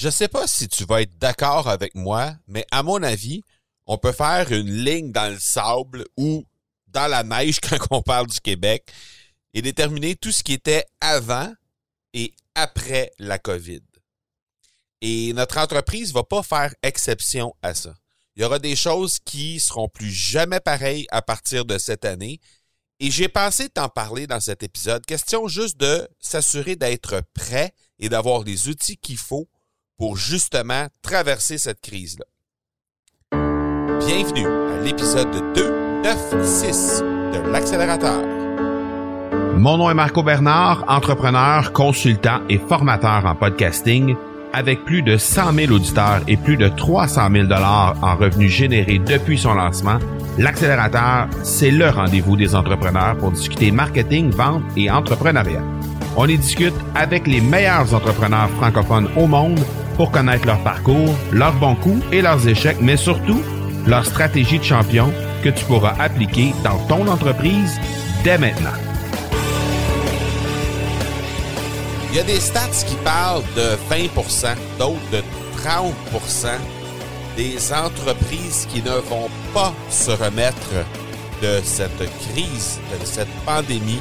Je 0.00 0.08
sais 0.08 0.28
pas 0.28 0.46
si 0.46 0.66
tu 0.66 0.86
vas 0.86 1.02
être 1.02 1.18
d'accord 1.18 1.68
avec 1.68 1.94
moi, 1.94 2.34
mais 2.46 2.64
à 2.70 2.82
mon 2.82 3.02
avis, 3.02 3.44
on 3.84 3.98
peut 3.98 4.12
faire 4.12 4.50
une 4.50 4.82
ligne 4.82 5.12
dans 5.12 5.30
le 5.30 5.38
sable 5.38 6.06
ou 6.16 6.46
dans 6.86 7.06
la 7.06 7.22
neige 7.22 7.60
quand 7.60 7.86
on 7.90 8.00
parle 8.00 8.26
du 8.26 8.40
Québec 8.40 8.90
et 9.52 9.60
déterminer 9.60 10.16
tout 10.16 10.32
ce 10.32 10.42
qui 10.42 10.54
était 10.54 10.86
avant 11.02 11.52
et 12.14 12.32
après 12.54 13.12
la 13.18 13.38
COVID. 13.38 13.82
Et 15.02 15.34
notre 15.34 15.58
entreprise 15.58 16.14
va 16.14 16.24
pas 16.24 16.42
faire 16.42 16.74
exception 16.82 17.54
à 17.60 17.74
ça. 17.74 17.94
Il 18.36 18.42
y 18.42 18.46
aura 18.46 18.58
des 18.58 18.76
choses 18.76 19.18
qui 19.18 19.60
seront 19.60 19.90
plus 19.90 20.12
jamais 20.12 20.60
pareilles 20.60 21.08
à 21.10 21.20
partir 21.20 21.66
de 21.66 21.76
cette 21.76 22.06
année. 22.06 22.40
Et 23.00 23.10
j'ai 23.10 23.28
pensé 23.28 23.68
t'en 23.68 23.90
parler 23.90 24.26
dans 24.26 24.40
cet 24.40 24.62
épisode. 24.62 25.04
Question 25.04 25.46
juste 25.46 25.76
de 25.76 26.08
s'assurer 26.20 26.76
d'être 26.76 27.20
prêt 27.34 27.74
et 27.98 28.08
d'avoir 28.08 28.44
les 28.44 28.68
outils 28.68 28.96
qu'il 28.96 29.18
faut 29.18 29.46
pour 30.00 30.16
justement 30.16 30.86
traverser 31.02 31.58
cette 31.58 31.82
crise-là. 31.82 32.24
Bienvenue 33.98 34.46
à 34.46 34.82
l'épisode 34.82 35.28
296 35.54 37.02
de 37.02 37.50
l'accélérateur. 37.52 38.24
Mon 39.58 39.76
nom 39.76 39.90
est 39.90 39.94
Marco 39.94 40.22
Bernard, 40.22 40.86
entrepreneur, 40.88 41.74
consultant 41.74 42.40
et 42.48 42.56
formateur 42.56 43.26
en 43.26 43.34
podcasting. 43.34 44.16
Avec 44.54 44.86
plus 44.86 45.02
de 45.02 45.18
100 45.18 45.52
000 45.52 45.72
auditeurs 45.72 46.22
et 46.26 46.38
plus 46.38 46.56
de 46.56 46.68
300 46.68 47.28
000 47.30 47.44
dollars 47.44 47.94
en 48.02 48.16
revenus 48.16 48.50
générés 48.50 49.00
depuis 49.00 49.36
son 49.36 49.52
lancement, 49.52 49.98
l'accélérateur, 50.38 51.28
c'est 51.42 51.70
le 51.70 51.90
rendez-vous 51.90 52.38
des 52.38 52.54
entrepreneurs 52.54 53.18
pour 53.18 53.32
discuter 53.32 53.70
marketing, 53.70 54.30
vente 54.30 54.62
et 54.78 54.90
entrepreneuriat. 54.90 55.62
On 56.16 56.26
y 56.26 56.38
discute 56.38 56.74
avec 56.94 57.26
les 57.26 57.42
meilleurs 57.42 57.94
entrepreneurs 57.94 58.50
francophones 58.50 59.10
au 59.16 59.26
monde 59.26 59.60
pour 60.00 60.10
connaître 60.10 60.46
leur 60.46 60.62
parcours, 60.62 61.14
leurs 61.30 61.52
bons 61.52 61.74
coups 61.74 62.02
et 62.10 62.22
leurs 62.22 62.48
échecs, 62.48 62.78
mais 62.80 62.96
surtout 62.96 63.42
leur 63.86 64.06
stratégie 64.06 64.58
de 64.58 64.64
champion 64.64 65.12
que 65.44 65.50
tu 65.50 65.62
pourras 65.66 65.94
appliquer 66.00 66.54
dans 66.64 66.78
ton 66.86 67.06
entreprise 67.06 67.78
dès 68.24 68.38
maintenant. 68.38 68.72
Il 72.08 72.16
y 72.16 72.18
a 72.18 72.22
des 72.22 72.40
stats 72.40 72.86
qui 72.88 72.94
parlent 73.04 73.42
de 73.54 73.76
20% 73.94 74.54
d'autres 74.78 75.10
de 75.12 75.22
30% 75.58 76.46
des 77.36 77.70
entreprises 77.70 78.66
qui 78.72 78.82
ne 78.82 78.96
vont 79.10 79.28
pas 79.52 79.74
se 79.90 80.12
remettre 80.12 80.70
de 81.42 81.60
cette 81.62 82.08
crise, 82.32 82.80
de 82.90 83.04
cette 83.04 83.28
pandémie 83.44 84.00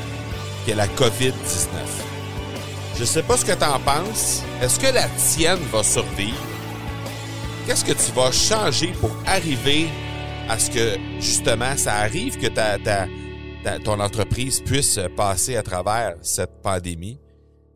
qu'est 0.65 0.75
la 0.75 0.87
COVID-19. 0.87 2.08
Je 2.99 3.05
sais 3.05 3.23
pas 3.23 3.37
ce 3.37 3.45
que 3.45 3.53
tu 3.53 3.63
en 3.63 3.79
penses. 3.79 4.43
Est-ce 4.61 4.77
que 4.77 4.93
la 4.93 5.07
tienne 5.07 5.63
va 5.71 5.83
survivre? 5.83 6.43
Qu'est-ce 7.65 7.85
que 7.85 7.93
tu 7.93 8.11
vas 8.11 8.29
changer 8.29 8.91
pour 8.99 9.11
arriver 9.25 9.87
à 10.49 10.59
ce 10.59 10.69
que, 10.69 10.97
justement, 11.21 11.77
ça 11.77 11.95
arrive 11.95 12.37
que 12.37 12.47
ta, 12.47 12.77
ton 13.85 14.01
entreprise 14.01 14.59
puisse 14.59 14.99
passer 15.15 15.55
à 15.55 15.63
travers 15.63 16.17
cette 16.21 16.61
pandémie? 16.61 17.17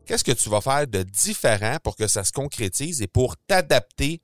Qu'est-ce 0.04 0.24
que 0.24 0.32
tu 0.32 0.50
vas 0.50 0.60
faire 0.60 0.86
de 0.86 1.02
différent 1.02 1.78
pour 1.82 1.96
que 1.96 2.06
ça 2.06 2.22
se 2.22 2.32
concrétise 2.32 3.00
et 3.00 3.06
pour 3.06 3.34
t'adapter 3.46 4.20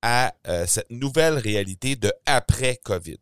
à 0.00 0.32
euh, 0.46 0.64
cette 0.66 0.90
nouvelle 0.90 1.36
réalité 1.36 1.94
de 1.94 2.10
après-COVID? 2.24 3.18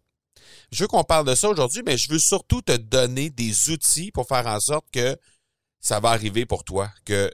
Je 0.70 0.84
veux 0.84 0.88
qu'on 0.88 1.02
parle 1.02 1.26
de 1.26 1.34
ça 1.34 1.48
aujourd'hui, 1.48 1.82
mais 1.84 1.96
je 1.96 2.08
veux 2.08 2.20
surtout 2.20 2.62
te 2.62 2.76
donner 2.76 3.30
des 3.30 3.70
outils 3.70 4.12
pour 4.12 4.28
faire 4.28 4.46
en 4.46 4.60
sorte 4.60 4.86
que 4.92 5.18
ça 5.80 6.00
va 6.00 6.10
arriver 6.10 6.46
pour 6.46 6.64
toi, 6.64 6.90
que 7.04 7.32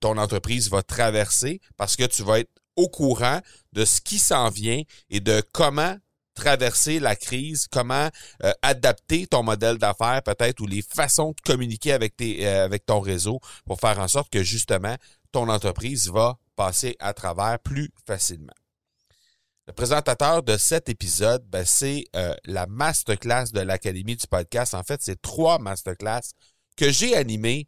ton 0.00 0.18
entreprise 0.18 0.68
va 0.70 0.82
traverser 0.82 1.60
parce 1.76 1.96
que 1.96 2.04
tu 2.04 2.22
vas 2.22 2.40
être 2.40 2.50
au 2.76 2.88
courant 2.88 3.40
de 3.72 3.84
ce 3.84 4.00
qui 4.00 4.18
s'en 4.18 4.50
vient 4.50 4.82
et 5.10 5.20
de 5.20 5.42
comment 5.52 5.96
traverser 6.34 6.98
la 6.98 7.14
crise, 7.14 7.68
comment 7.70 8.08
euh, 8.42 8.52
adapter 8.62 9.26
ton 9.26 9.44
modèle 9.44 9.78
d'affaires 9.78 10.22
peut-être 10.22 10.60
ou 10.60 10.66
les 10.66 10.82
façons 10.82 11.30
de 11.30 11.40
communiquer 11.44 11.92
avec, 11.92 12.16
tes, 12.16 12.46
euh, 12.46 12.64
avec 12.64 12.84
ton 12.84 13.00
réseau 13.00 13.40
pour 13.64 13.78
faire 13.78 14.00
en 14.00 14.08
sorte 14.08 14.30
que 14.30 14.42
justement 14.42 14.96
ton 15.30 15.48
entreprise 15.48 16.10
va 16.10 16.36
passer 16.56 16.96
à 16.98 17.14
travers 17.14 17.58
plus 17.60 17.90
facilement. 18.06 18.52
Le 19.66 19.72
présentateur 19.72 20.42
de 20.42 20.58
cet 20.58 20.88
épisode, 20.88 21.42
ben, 21.48 21.64
c'est 21.64 22.04
euh, 22.16 22.34
la 22.44 22.66
masterclass 22.66 23.46
de 23.52 23.60
l'Académie 23.60 24.16
du 24.16 24.26
podcast. 24.26 24.74
En 24.74 24.82
fait, 24.82 25.00
c'est 25.02 25.22
trois 25.22 25.58
masterclass 25.58 26.20
que 26.76 26.90
j'ai 26.90 27.16
animées 27.16 27.66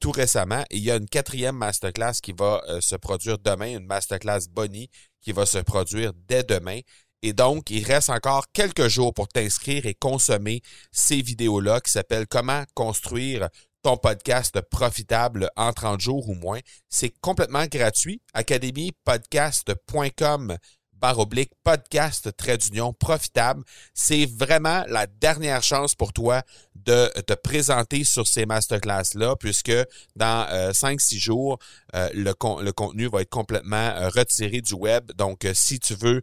tout 0.00 0.10
récemment. 0.10 0.64
Il 0.70 0.80
y 0.80 0.90
a 0.90 0.96
une 0.96 1.08
quatrième 1.08 1.56
masterclass 1.56 2.14
qui 2.22 2.32
va 2.32 2.62
se 2.80 2.96
produire 2.96 3.38
demain, 3.38 3.78
une 3.78 3.86
masterclass 3.86 4.48
Bonnie 4.50 4.90
qui 5.20 5.32
va 5.32 5.46
se 5.46 5.58
produire 5.58 6.12
dès 6.26 6.42
demain. 6.42 6.80
Et 7.22 7.32
donc, 7.32 7.70
il 7.70 7.84
reste 7.84 8.10
encore 8.10 8.50
quelques 8.52 8.88
jours 8.88 9.14
pour 9.14 9.28
t'inscrire 9.28 9.86
et 9.86 9.94
consommer 9.94 10.60
ces 10.90 11.22
vidéos-là 11.22 11.80
qui 11.80 11.92
s'appellent 11.92 12.26
Comment 12.26 12.64
construire 12.74 13.48
ton 13.82 13.96
podcast 13.96 14.60
profitable 14.60 15.50
en 15.56 15.72
30 15.72 16.00
jours 16.00 16.28
ou 16.28 16.34
moins. 16.34 16.60
C'est 16.88 17.12
complètement 17.20 17.66
gratuit. 17.66 18.20
academypodcast.com 18.32 20.56
barre 21.02 21.18
oblique 21.18 21.50
podcast 21.64 22.30
trait 22.36 22.56
d'union 22.56 22.92
profitable. 22.92 23.64
C'est 23.92 24.24
vraiment 24.24 24.84
la 24.86 25.08
dernière 25.08 25.64
chance 25.64 25.96
pour 25.96 26.12
toi 26.12 26.42
de 26.76 27.08
te 27.22 27.32
présenter 27.34 28.04
sur 28.04 28.28
ces 28.28 28.46
masterclass-là, 28.46 29.34
puisque 29.34 29.72
dans 30.14 30.46
5-6 30.70 31.16
euh, 31.16 31.18
jours, 31.18 31.58
euh, 31.96 32.08
le, 32.14 32.32
contenu 32.72 33.08
va 33.08 33.22
être 33.22 33.30
complètement 33.30 33.76
euh, 33.76 34.08
retiré 34.10 34.60
du 34.60 34.74
web. 34.74 35.10
Donc, 35.12 35.46
si 35.54 35.80
tu 35.80 35.94
veux 35.94 36.22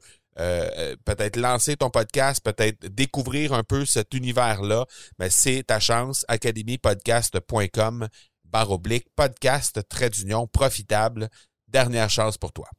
peut-être 1.03 1.35
lancer 1.35 1.75
ton 1.75 1.89
podcast, 1.89 2.41
peut-être 2.41 2.85
découvrir 2.85 3.51
un 3.51 3.63
peu 3.63 3.85
cet 3.85 4.13
univers-là, 4.13 4.85
mais 5.19 5.29
c'est 5.29 5.63
ta 5.63 5.81
chance. 5.81 6.23
academypodcast.com 6.29 8.07
barre 8.45 8.71
oblique, 8.71 9.07
podcast, 9.17 9.81
trait 9.89 10.09
d'union, 10.09 10.47
profitable. 10.47 11.27
Dernière 11.67 12.09
chance 12.09 12.37
pour 12.37 12.53
toi. 12.53 12.69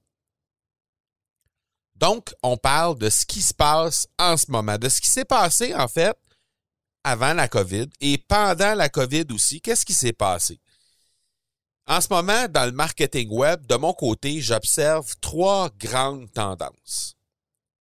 Donc, 2.00 2.32
on 2.42 2.56
parle 2.56 2.98
de 2.98 3.10
ce 3.10 3.26
qui 3.26 3.42
se 3.42 3.52
passe 3.52 4.08
en 4.18 4.38
ce 4.38 4.50
moment, 4.50 4.78
de 4.78 4.88
ce 4.88 5.02
qui 5.02 5.08
s'est 5.08 5.26
passé, 5.26 5.74
en 5.74 5.86
fait, 5.86 6.16
avant 7.04 7.34
la 7.34 7.46
COVID 7.46 7.88
et 8.00 8.16
pendant 8.16 8.74
la 8.74 8.88
COVID 8.88 9.26
aussi. 9.32 9.60
Qu'est-ce 9.60 9.84
qui 9.84 9.92
s'est 9.92 10.14
passé? 10.14 10.58
En 11.86 12.00
ce 12.00 12.08
moment, 12.10 12.48
dans 12.48 12.64
le 12.64 12.72
marketing 12.72 13.28
web, 13.30 13.66
de 13.66 13.74
mon 13.76 13.92
côté, 13.92 14.40
j'observe 14.40 15.14
trois 15.20 15.68
grandes 15.78 16.32
tendances. 16.32 17.16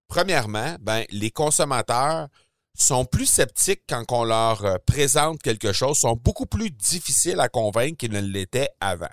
Premièrement, 0.09 0.75
ben, 0.81 1.05
les 1.11 1.31
consommateurs 1.31 2.27
sont 2.75 3.05
plus 3.05 3.25
sceptiques 3.25 3.83
quand 3.87 4.03
on 4.11 4.23
leur 4.23 4.65
euh, 4.65 4.77
présente 4.85 5.41
quelque 5.41 5.71
chose, 5.71 5.97
sont 5.97 6.15
beaucoup 6.15 6.45
plus 6.45 6.71
difficiles 6.71 7.39
à 7.39 7.49
convaincre 7.49 7.97
qu'ils 7.97 8.11
ne 8.11 8.19
l'étaient 8.19 8.69
avant. 8.79 9.09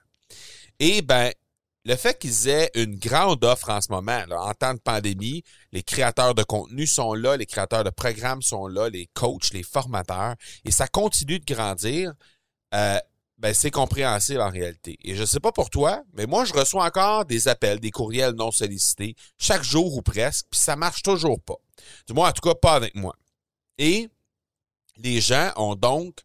Et 0.79 1.03
ben, 1.03 1.31
le 1.87 1.95
fait 1.95 2.19
qu'ils 2.19 2.49
aient 2.49 2.71
une 2.75 2.97
grande 2.97 3.45
offre 3.45 3.71
en 3.71 3.81
ce 3.81 3.93
moment, 3.93 4.21
en 4.31 4.53
temps 4.55 4.75
de 4.75 4.81
pandémie, 4.81 5.45
les 5.71 5.85
créateurs 5.85 6.35
de 6.35 6.43
contenu 6.43 6.85
sont 6.85 7.15
là, 7.15 7.37
les 7.37 7.47
créateurs 7.47 7.85
de 7.85 7.91
programmes 7.91 8.43
sont 8.43 8.67
là, 8.67 8.89
les 8.89 9.07
coachs, 9.15 9.53
les 9.53 9.63
formateurs, 9.63 10.35
et 10.65 10.73
ça 10.73 10.89
continue 10.89 11.39
de 11.39 11.45
grandir. 11.45 12.13
Euh, 12.75 12.99
ben 13.39 13.55
c'est 13.55 13.71
compréhensible 13.71 14.41
en 14.41 14.51
réalité. 14.51 14.99
Et 15.05 15.15
je 15.15 15.21
ne 15.21 15.27
sais 15.27 15.39
pas 15.39 15.53
pour 15.53 15.71
toi, 15.71 16.03
mais 16.15 16.27
moi, 16.27 16.45
je 16.45 16.55
reçois 16.55 16.85
encore 16.85 17.25
des 17.25 17.47
appels, 17.47 17.79
des 17.79 17.93
courriels 17.93 18.35
non 18.35 18.51
sollicités, 18.51 19.15
chaque 19.39 19.63
jour 19.63 19.95
ou 19.97 20.03
presque, 20.03 20.47
puis 20.51 20.59
ça 20.59 20.75
marche 20.75 21.03
toujours 21.03 21.41
pas. 21.41 21.59
Du 22.09 22.15
moins, 22.15 22.31
en 22.31 22.33
tout 22.33 22.49
cas, 22.49 22.55
pas 22.57 22.75
avec 22.75 22.97
moi. 22.97 23.15
Et 23.79 24.09
les 24.97 25.21
gens 25.21 25.53
ont 25.55 25.77
donc 25.77 26.19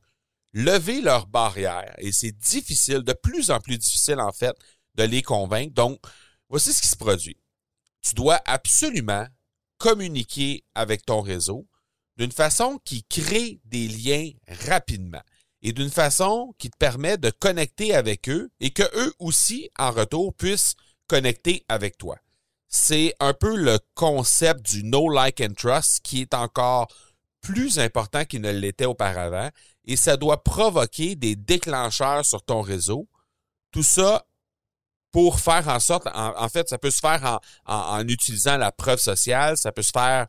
levé 0.53 1.01
leurs 1.01 1.27
barrières, 1.27 1.93
et 1.99 2.11
c'est 2.11 2.31
difficile, 2.31 3.03
de 3.03 3.13
plus 3.13 3.51
en 3.51 3.59
plus 3.59 3.77
difficile 3.77 4.19
en 4.19 4.31
fait, 4.31 4.55
les 5.01 5.21
convaincre. 5.21 5.73
Donc, 5.73 5.99
voici 6.49 6.73
ce 6.73 6.81
qui 6.81 6.87
se 6.87 6.95
produit. 6.95 7.37
Tu 8.01 8.15
dois 8.15 8.41
absolument 8.45 9.27
communiquer 9.77 10.63
avec 10.75 11.05
ton 11.05 11.21
réseau 11.21 11.67
d'une 12.17 12.31
façon 12.31 12.79
qui 12.85 13.03
crée 13.03 13.59
des 13.65 13.87
liens 13.87 14.29
rapidement 14.67 15.21
et 15.61 15.73
d'une 15.73 15.89
façon 15.89 16.53
qui 16.57 16.69
te 16.69 16.77
permet 16.77 17.17
de 17.17 17.29
connecter 17.29 17.93
avec 17.93 18.29
eux 18.29 18.51
et 18.59 18.71
que 18.71 18.83
eux 18.95 19.13
aussi, 19.19 19.69
en 19.77 19.91
retour, 19.91 20.33
puissent 20.35 20.75
connecter 21.07 21.65
avec 21.67 21.97
toi. 21.97 22.17
C'est 22.67 23.15
un 23.19 23.33
peu 23.33 23.55
le 23.55 23.79
concept 23.95 24.65
du 24.71 24.83
no 24.83 25.09
like 25.09 25.41
and 25.41 25.53
trust 25.57 26.01
qui 26.03 26.21
est 26.21 26.33
encore 26.33 26.87
plus 27.41 27.79
important 27.79 28.23
qu'il 28.23 28.41
ne 28.41 28.51
l'était 28.51 28.85
auparavant 28.85 29.49
et 29.85 29.95
ça 29.97 30.15
doit 30.15 30.43
provoquer 30.43 31.15
des 31.15 31.35
déclencheurs 31.35 32.25
sur 32.25 32.43
ton 32.43 32.61
réseau. 32.61 33.09
Tout 33.71 33.83
ça 33.83 34.25
pour 35.11 35.39
faire 35.39 35.67
en 35.67 35.79
sorte, 35.79 36.07
en, 36.13 36.49
fait, 36.49 36.69
ça 36.69 36.77
peut 36.77 36.91
se 36.91 36.99
faire 36.99 37.39
en, 37.65 37.99
en, 37.99 38.07
utilisant 38.07 38.57
la 38.57 38.71
preuve 38.71 38.99
sociale, 38.99 39.57
ça 39.57 39.71
peut 39.71 39.81
se 39.81 39.91
faire 39.91 40.27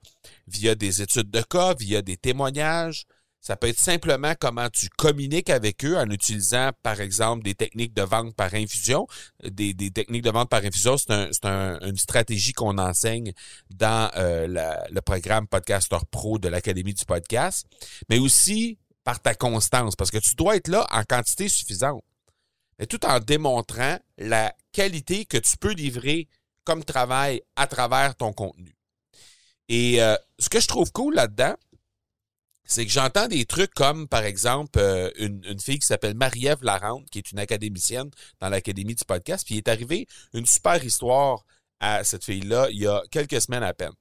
via 0.48 0.74
des 0.74 1.02
études 1.02 1.30
de 1.30 1.42
cas, 1.42 1.74
via 1.74 2.02
des 2.02 2.16
témoignages, 2.16 3.04
Ça 3.40 3.56
peut 3.56 3.68
être 3.68 3.80
simplement 3.80 4.34
comment 4.38 4.68
tu 4.70 4.88
communiques 4.88 5.50
avec 5.50 5.84
eux 5.84 5.96
en 5.96 6.08
utilisant, 6.10 6.70
par 6.84 7.00
exemple, 7.00 7.42
des 7.42 7.56
techniques 7.56 7.92
de 7.92 8.02
vente 8.02 8.36
par 8.36 8.54
infusion. 8.54 9.08
Des, 9.42 9.74
techniques 9.90 10.22
de 10.22 10.30
vente 10.30 10.48
par 10.48 10.64
infusion, 10.64 10.96
c'est 10.96 11.44
une 11.44 11.96
stratégie 11.96 12.52
qu'on 12.52 12.78
enseigne 12.78 13.32
dans 13.70 14.10
euh, 14.16 14.46
le 14.90 15.00
programme 15.00 15.48
Podcaster 15.48 15.98
Pro 16.12 16.38
de 16.38 16.48
l'Académie 16.48 16.94
du 16.94 17.04
podcast. 17.04 17.66
Mais 18.08 18.20
aussi 18.20 18.78
par 19.04 19.20
ta 19.20 19.34
constance, 19.34 19.96
parce 19.96 20.10
que 20.12 20.18
tu 20.18 20.36
dois 20.36 20.56
être 20.56 20.68
là 20.68 20.86
en 20.90 21.02
quantité 21.02 21.48
suffisante. 21.48 22.04
Mais 22.78 22.86
tout 22.86 23.04
en 23.04 23.18
démontrant 23.18 23.98
la 24.18 24.54
qualité 24.72 25.24
que 25.24 25.38
tu 25.38 25.56
peux 25.56 25.72
livrer 25.72 26.28
comme 26.64 26.84
travail 26.84 27.42
à 27.56 27.66
travers 27.66 28.16
ton 28.16 28.32
contenu. 28.32 28.76
Et 29.68 30.02
euh, 30.02 30.16
ce 30.38 30.48
que 30.48 30.60
je 30.60 30.68
trouve 30.68 30.92
cool 30.92 31.14
là-dedans, 31.14 31.54
c'est 32.64 32.86
que 32.86 32.92
j'entends 32.92 33.26
des 33.26 33.44
trucs 33.44 33.74
comme, 33.74 34.08
par 34.08 34.24
exemple, 34.24 34.78
euh, 34.78 35.10
une, 35.16 35.58
fille 35.60 35.78
qui 35.78 35.86
s'appelle 35.86 36.14
Marie-Ève 36.14 36.62
Larente, 36.62 37.08
qui 37.10 37.18
est 37.18 37.32
une 37.32 37.38
académicienne 37.38 38.10
dans 38.40 38.48
l'Académie 38.48 38.94
du 38.94 39.04
podcast, 39.04 39.44
puis 39.44 39.56
il 39.56 39.58
est 39.58 39.68
arrivé 39.68 40.06
une 40.32 40.46
super 40.46 40.82
histoire 40.84 41.44
à 41.80 42.04
cette 42.04 42.24
fille-là 42.24 42.68
il 42.70 42.78
y 42.78 42.86
a 42.86 43.02
quelques 43.10 43.40
semaines 43.40 43.64
à 43.64 43.74
peine. 43.74 43.92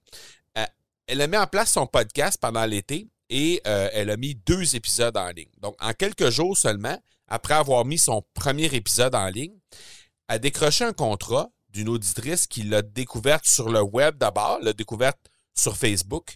Euh, 0.57 0.65
elle 1.07 1.21
a 1.21 1.27
mis 1.27 1.37
en 1.37 1.47
place 1.47 1.71
son 1.71 1.87
podcast 1.87 2.37
pendant 2.39 2.65
l'été 2.65 3.07
et 3.29 3.61
elle 3.63 4.09
a 4.09 4.17
mis 4.17 4.35
deux 4.35 4.75
épisodes 4.75 5.15
en 5.15 5.29
ligne. 5.29 5.49
Donc, 5.61 5.75
en 5.79 5.93
quelques 5.93 6.29
jours 6.31 6.57
seulement, 6.57 7.01
après 7.29 7.53
avoir 7.53 7.85
mis 7.85 7.97
son 7.97 8.23
premier 8.33 8.65
épisode 8.65 9.15
en 9.15 9.27
ligne, 9.27 9.60
a 10.27 10.39
décroché 10.39 10.83
un 10.83 10.93
contrat 10.93 11.49
d'une 11.69 11.89
auditrice 11.89 12.47
qui 12.47 12.63
l'a 12.63 12.81
découverte 12.81 13.45
sur 13.45 13.69
le 13.69 13.81
web 13.81 14.17
d'abord, 14.17 14.59
l'a 14.61 14.73
découverte 14.73 15.19
sur 15.55 15.77
Facebook, 15.77 16.35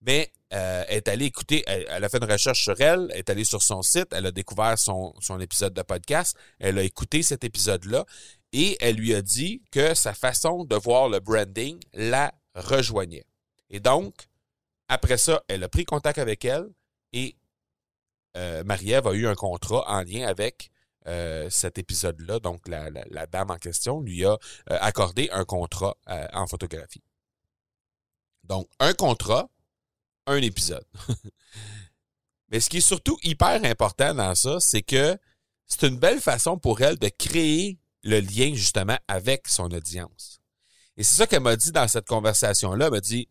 mais 0.00 0.32
euh, 0.52 0.84
est 0.88 1.08
allée 1.08 1.26
écouter, 1.26 1.62
elle, 1.66 2.04
a 2.04 2.08
fait 2.08 2.18
une 2.18 2.30
recherche 2.30 2.62
sur 2.62 2.78
elle, 2.80 3.08
elle 3.12 3.18
est 3.18 3.30
allée 3.30 3.44
sur 3.44 3.62
son 3.62 3.82
site, 3.82 4.08
elle 4.12 4.26
a 4.26 4.32
découvert 4.32 4.78
son, 4.78 5.14
son 5.20 5.40
épisode 5.40 5.72
de 5.72 5.82
podcast, 5.82 6.36
elle 6.58 6.78
a 6.78 6.82
écouté 6.82 7.22
cet 7.22 7.44
épisode-là 7.44 8.04
et 8.52 8.76
elle 8.80 8.96
lui 8.96 9.14
a 9.14 9.22
dit 9.22 9.62
que 9.70 9.94
sa 9.94 10.12
façon 10.12 10.64
de 10.64 10.76
voir 10.76 11.08
le 11.08 11.20
branding 11.20 11.80
la 11.94 12.34
rejoignait. 12.54 13.24
Et 13.70 13.80
donc, 13.80 14.14
après 14.88 15.16
ça, 15.16 15.42
elle 15.48 15.64
a 15.64 15.68
pris 15.68 15.84
contact 15.84 16.18
avec 16.18 16.44
elle 16.44 16.68
et 17.12 17.36
euh, 18.36 18.64
Marie-Ève 18.64 19.06
a 19.06 19.14
eu 19.14 19.26
un 19.26 19.34
contrat 19.34 19.84
en 19.88 20.02
lien 20.02 20.26
avec 20.26 20.70
euh, 21.06 21.48
cet 21.50 21.78
épisode-là. 21.78 22.38
Donc, 22.38 22.68
la, 22.68 22.90
dame 23.26 23.50
en 23.50 23.58
question 23.58 24.00
lui 24.00 24.24
a 24.24 24.38
accordé 24.66 25.28
un 25.32 25.44
contrat 25.44 25.96
en 26.32 26.46
photographie. 26.46 27.02
Donc, 28.44 28.68
un 28.80 28.92
contrat, 28.92 29.48
un 30.26 30.36
épisode. 30.36 30.84
Mais 32.48 32.60
ce 32.60 32.68
qui 32.68 32.78
est 32.78 32.80
surtout 32.80 33.18
hyper 33.22 33.64
important 33.64 34.14
dans 34.14 34.34
ça, 34.34 34.58
c'est 34.60 34.82
que 34.82 35.16
c'est 35.66 35.86
une 35.86 35.98
belle 35.98 36.20
façon 36.20 36.58
pour 36.58 36.82
elle 36.82 36.98
de 36.98 37.08
créer 37.08 37.78
le 38.02 38.20
lien 38.20 38.52
justement 38.54 38.98
avec 39.08 39.48
son 39.48 39.70
audience. 39.72 40.40
Et 40.96 41.02
c'est 41.02 41.16
ça 41.16 41.26
qu'elle 41.26 41.42
m'a 41.42 41.56
dit 41.56 41.72
dans 41.72 41.88
cette 41.88 42.06
conversation-là. 42.06 42.86
Elle 42.86 42.92
m'a 42.92 43.00
dit, 43.00 43.28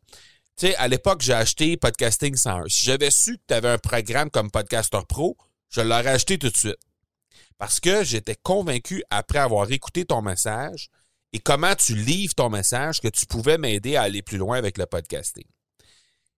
tu 0.58 0.68
sais, 0.68 0.76
à 0.78 0.88
l'époque, 0.88 1.22
j'ai 1.22 1.34
acheté 1.34 1.78
Podcasting 1.78 2.36
101. 2.36 2.64
Si 2.68 2.86
j'avais 2.86 3.12
su 3.12 3.38
que 3.38 3.44
tu 3.48 3.54
avais 3.54 3.70
un 3.70 3.78
programme 3.78 4.32
comme 4.32 4.50
Podcaster 4.50 5.02
Pro, 5.08 5.38
je 5.70 5.82
l'aurais 5.82 6.08
acheté 6.08 6.40
tout 6.40 6.50
de 6.50 6.58
suite. 6.58 6.78
Parce 7.58 7.80
que 7.80 8.04
j'étais 8.04 8.36
convaincu, 8.36 9.04
après 9.10 9.40
avoir 9.40 9.72
écouté 9.72 10.06
ton 10.06 10.22
message 10.22 10.90
et 11.34 11.40
comment 11.40 11.76
tu 11.76 11.96
livres 11.96 12.36
ton 12.36 12.50
message, 12.50 13.00
que 13.00 13.08
tu 13.08 13.26
pouvais 13.26 13.58
m'aider 13.58 13.96
à 13.96 14.04
aller 14.04 14.22
plus 14.22 14.38
loin 14.38 14.58
avec 14.58 14.78
le 14.78 14.86
podcasting. 14.86 15.46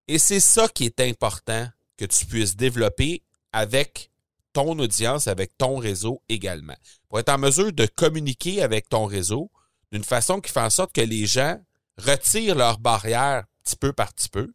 Et 0.07 0.19
c'est 0.19 0.39
ça 0.39 0.67
qui 0.67 0.85
est 0.85 0.99
important 0.99 1.67
que 1.97 2.05
tu 2.05 2.25
puisses 2.25 2.55
développer 2.55 3.23
avec 3.51 4.11
ton 4.51 4.77
audience, 4.77 5.27
avec 5.27 5.57
ton 5.57 5.77
réseau 5.77 6.21
également. 6.29 6.75
Pour 7.09 7.19
être 7.19 7.29
en 7.29 7.37
mesure 7.37 7.73
de 7.73 7.85
communiquer 7.85 8.61
avec 8.61 8.89
ton 8.89 9.05
réseau 9.05 9.51
d'une 9.91 10.03
façon 10.03 10.41
qui 10.41 10.51
fait 10.51 10.59
en 10.59 10.69
sorte 10.69 10.93
que 10.93 11.01
les 11.01 11.25
gens 11.25 11.59
retirent 11.97 12.55
leurs 12.55 12.79
barrières 12.79 13.45
petit 13.63 13.75
peu 13.75 13.93
par 13.93 14.13
petit 14.13 14.29
peu 14.29 14.53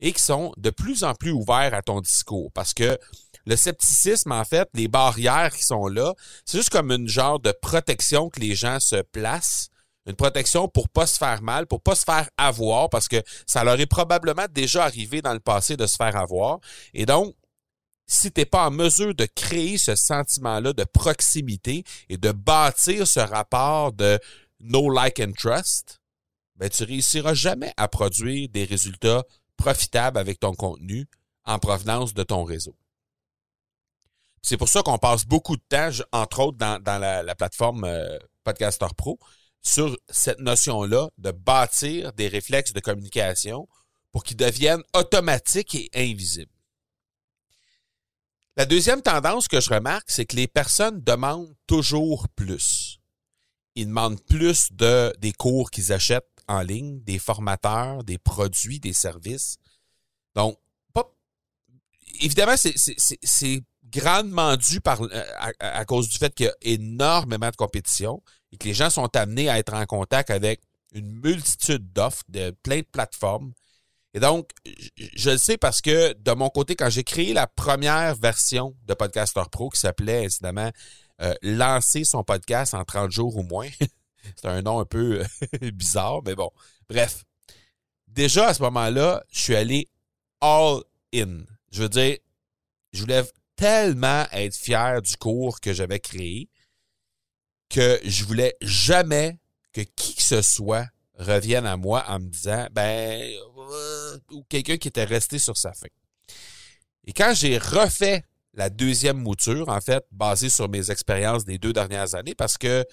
et 0.00 0.12
qui 0.12 0.22
sont 0.22 0.52
de 0.56 0.70
plus 0.70 1.04
en 1.04 1.14
plus 1.14 1.30
ouverts 1.30 1.74
à 1.74 1.82
ton 1.82 2.00
discours. 2.00 2.50
Parce 2.52 2.74
que 2.74 2.98
le 3.46 3.56
scepticisme, 3.56 4.32
en 4.32 4.44
fait, 4.44 4.68
les 4.74 4.88
barrières 4.88 5.54
qui 5.54 5.64
sont 5.64 5.86
là, 5.86 6.14
c'est 6.44 6.58
juste 6.58 6.70
comme 6.70 6.90
une 6.90 7.08
genre 7.08 7.40
de 7.40 7.52
protection 7.52 8.28
que 8.30 8.40
les 8.40 8.54
gens 8.54 8.80
se 8.80 9.02
placent 9.02 9.68
une 10.06 10.16
protection 10.16 10.68
pour 10.68 10.88
pas 10.88 11.06
se 11.06 11.16
faire 11.16 11.42
mal, 11.42 11.66
pour 11.66 11.80
pas 11.80 11.94
se 11.94 12.04
faire 12.04 12.28
avoir, 12.36 12.90
parce 12.90 13.08
que 13.08 13.22
ça 13.46 13.62
leur 13.64 13.78
est 13.78 13.86
probablement 13.86 14.46
déjà 14.50 14.84
arrivé 14.84 15.22
dans 15.22 15.32
le 15.32 15.40
passé 15.40 15.76
de 15.76 15.86
se 15.86 15.96
faire 15.96 16.16
avoir. 16.16 16.58
Et 16.92 17.06
donc, 17.06 17.34
si 18.06 18.32
tu 18.32 18.40
n'es 18.40 18.44
pas 18.44 18.66
en 18.66 18.70
mesure 18.70 19.14
de 19.14 19.26
créer 19.26 19.78
ce 19.78 19.94
sentiment-là 19.94 20.72
de 20.72 20.84
proximité 20.84 21.84
et 22.08 22.16
de 22.16 22.32
bâtir 22.32 23.06
ce 23.06 23.20
rapport 23.20 23.92
de 23.92 24.18
no 24.60 24.90
like 24.90 25.20
and 25.20 25.32
trust, 25.38 26.00
ben, 26.56 26.68
tu 26.68 26.84
réussiras 26.84 27.34
jamais 27.34 27.72
à 27.76 27.88
produire 27.88 28.48
des 28.48 28.64
résultats 28.64 29.22
profitables 29.56 30.18
avec 30.18 30.40
ton 30.40 30.54
contenu 30.54 31.06
en 31.44 31.58
provenance 31.58 32.12
de 32.12 32.22
ton 32.22 32.44
réseau. 32.44 32.74
C'est 34.42 34.56
pour 34.56 34.68
ça 34.68 34.82
qu'on 34.82 34.98
passe 34.98 35.24
beaucoup 35.24 35.56
de 35.56 35.62
temps, 35.68 35.90
entre 36.10 36.40
autres 36.40 36.58
dans, 36.58 36.98
la, 36.98 37.34
plateforme 37.34 37.84
euh, 37.84 38.18
Podcaster 38.42 38.88
Pro, 38.96 39.18
sur 39.62 39.96
cette 40.08 40.40
notion-là 40.40 41.08
de 41.18 41.30
bâtir 41.30 42.12
des 42.12 42.26
réflexes 42.26 42.72
de 42.72 42.80
communication 42.80 43.68
pour 44.10 44.24
qu'ils 44.24 44.36
deviennent 44.36 44.82
automatiques 44.94 45.74
et 45.74 45.90
invisibles. 45.94 46.50
La 48.56 48.66
deuxième 48.66 49.00
tendance 49.00 49.48
que 49.48 49.60
je 49.60 49.70
remarque, 49.70 50.10
c'est 50.10 50.26
que 50.26 50.36
les 50.36 50.48
personnes 50.48 51.00
demandent 51.02 51.54
toujours 51.66 52.28
plus. 52.30 52.98
Ils 53.76 53.86
demandent 53.86 54.22
plus 54.24 54.72
de 54.72 55.14
des 55.18 55.32
cours 55.32 55.70
qu'ils 55.70 55.92
achètent 55.92 56.26
en 56.48 56.60
ligne, 56.60 57.00
des 57.04 57.18
formateurs, 57.18 58.04
des 58.04 58.18
produits, 58.18 58.80
des 58.80 58.92
services. 58.92 59.56
Donc, 60.34 60.58
évidemment, 62.20 62.56
c'est 62.56 63.62
grandement 63.92 64.56
dû 64.56 64.80
par, 64.80 65.02
euh, 65.02 65.24
à, 65.60 65.84
cause 65.84 66.08
du 66.08 66.18
fait 66.18 66.34
qu'il 66.34 66.46
y 66.46 66.48
a 66.48 66.54
énormément 66.62 67.50
de 67.50 67.56
compétition 67.56 68.22
et 68.50 68.56
que 68.56 68.66
les 68.66 68.74
gens 68.74 68.90
sont 68.90 69.14
amenés 69.16 69.48
à 69.48 69.58
être 69.58 69.74
en 69.74 69.84
contact 69.86 70.30
avec 70.30 70.62
une 70.94 71.10
multitude 71.20 71.92
d'offres 71.92 72.24
de 72.28 72.50
plein 72.62 72.78
de 72.78 72.86
plateformes. 72.90 73.52
Et 74.14 74.20
donc, 74.20 74.50
je 75.14 75.30
le 75.30 75.38
sais 75.38 75.56
parce 75.56 75.80
que 75.80 76.12
de 76.12 76.32
mon 76.32 76.50
côté, 76.50 76.76
quand 76.76 76.90
j'ai 76.90 77.04
créé 77.04 77.32
la 77.32 77.46
première 77.46 78.14
version 78.14 78.74
de 78.84 78.94
Podcaster 78.94 79.42
Pro 79.50 79.70
qui 79.70 79.80
s'appelait 79.80 80.24
évidemment 80.24 80.70
euh, 81.22 81.34
Lancer 81.42 82.04
son 82.04 82.24
podcast 82.24 82.74
en 82.74 82.84
30 82.84 83.10
jours 83.10 83.36
ou 83.36 83.42
moins, 83.42 83.68
c'est 84.36 84.48
un 84.48 84.60
nom 84.60 84.80
un 84.80 84.84
peu 84.84 85.22
bizarre, 85.72 86.20
mais 86.24 86.34
bon. 86.34 86.50
Bref, 86.90 87.24
déjà 88.08 88.48
à 88.48 88.54
ce 88.54 88.62
moment-là, 88.62 89.22
je 89.30 89.40
suis 89.40 89.56
allé 89.56 89.88
all 90.40 90.82
in. 91.14 91.44
Je 91.70 91.82
veux 91.82 91.88
dire, 91.88 92.18
je 92.92 93.00
voulais 93.00 93.22
tellement 93.62 94.26
être 94.32 94.56
fier 94.56 95.00
du 95.00 95.16
cours 95.16 95.60
que 95.60 95.72
j'avais 95.72 96.00
créé 96.00 96.48
que 97.70 98.00
je 98.04 98.24
voulais 98.24 98.56
jamais 98.60 99.38
que 99.72 99.82
qui 99.82 100.16
que 100.16 100.22
ce 100.22 100.42
soit 100.42 100.88
revienne 101.14 101.64
à 101.64 101.76
moi 101.76 102.04
en 102.08 102.18
me 102.18 102.26
disant 102.26 102.66
ben 102.72 103.22
euh, 103.56 104.18
ou 104.32 104.42
quelqu'un 104.48 104.78
qui 104.78 104.88
était 104.88 105.04
resté 105.04 105.38
sur 105.38 105.56
sa 105.56 105.72
fin. 105.72 105.86
Et 107.04 107.12
quand 107.12 107.34
j'ai 107.36 107.56
refait 107.56 108.24
la 108.52 108.68
deuxième 108.68 109.18
mouture, 109.18 109.68
en 109.68 109.80
fait, 109.80 110.04
basée 110.10 110.50
sur 110.50 110.68
mes 110.68 110.90
expériences 110.90 111.44
des 111.44 111.58
deux 111.58 111.72
dernières 111.72 112.16
années, 112.16 112.34
parce 112.34 112.58
que 112.58 112.84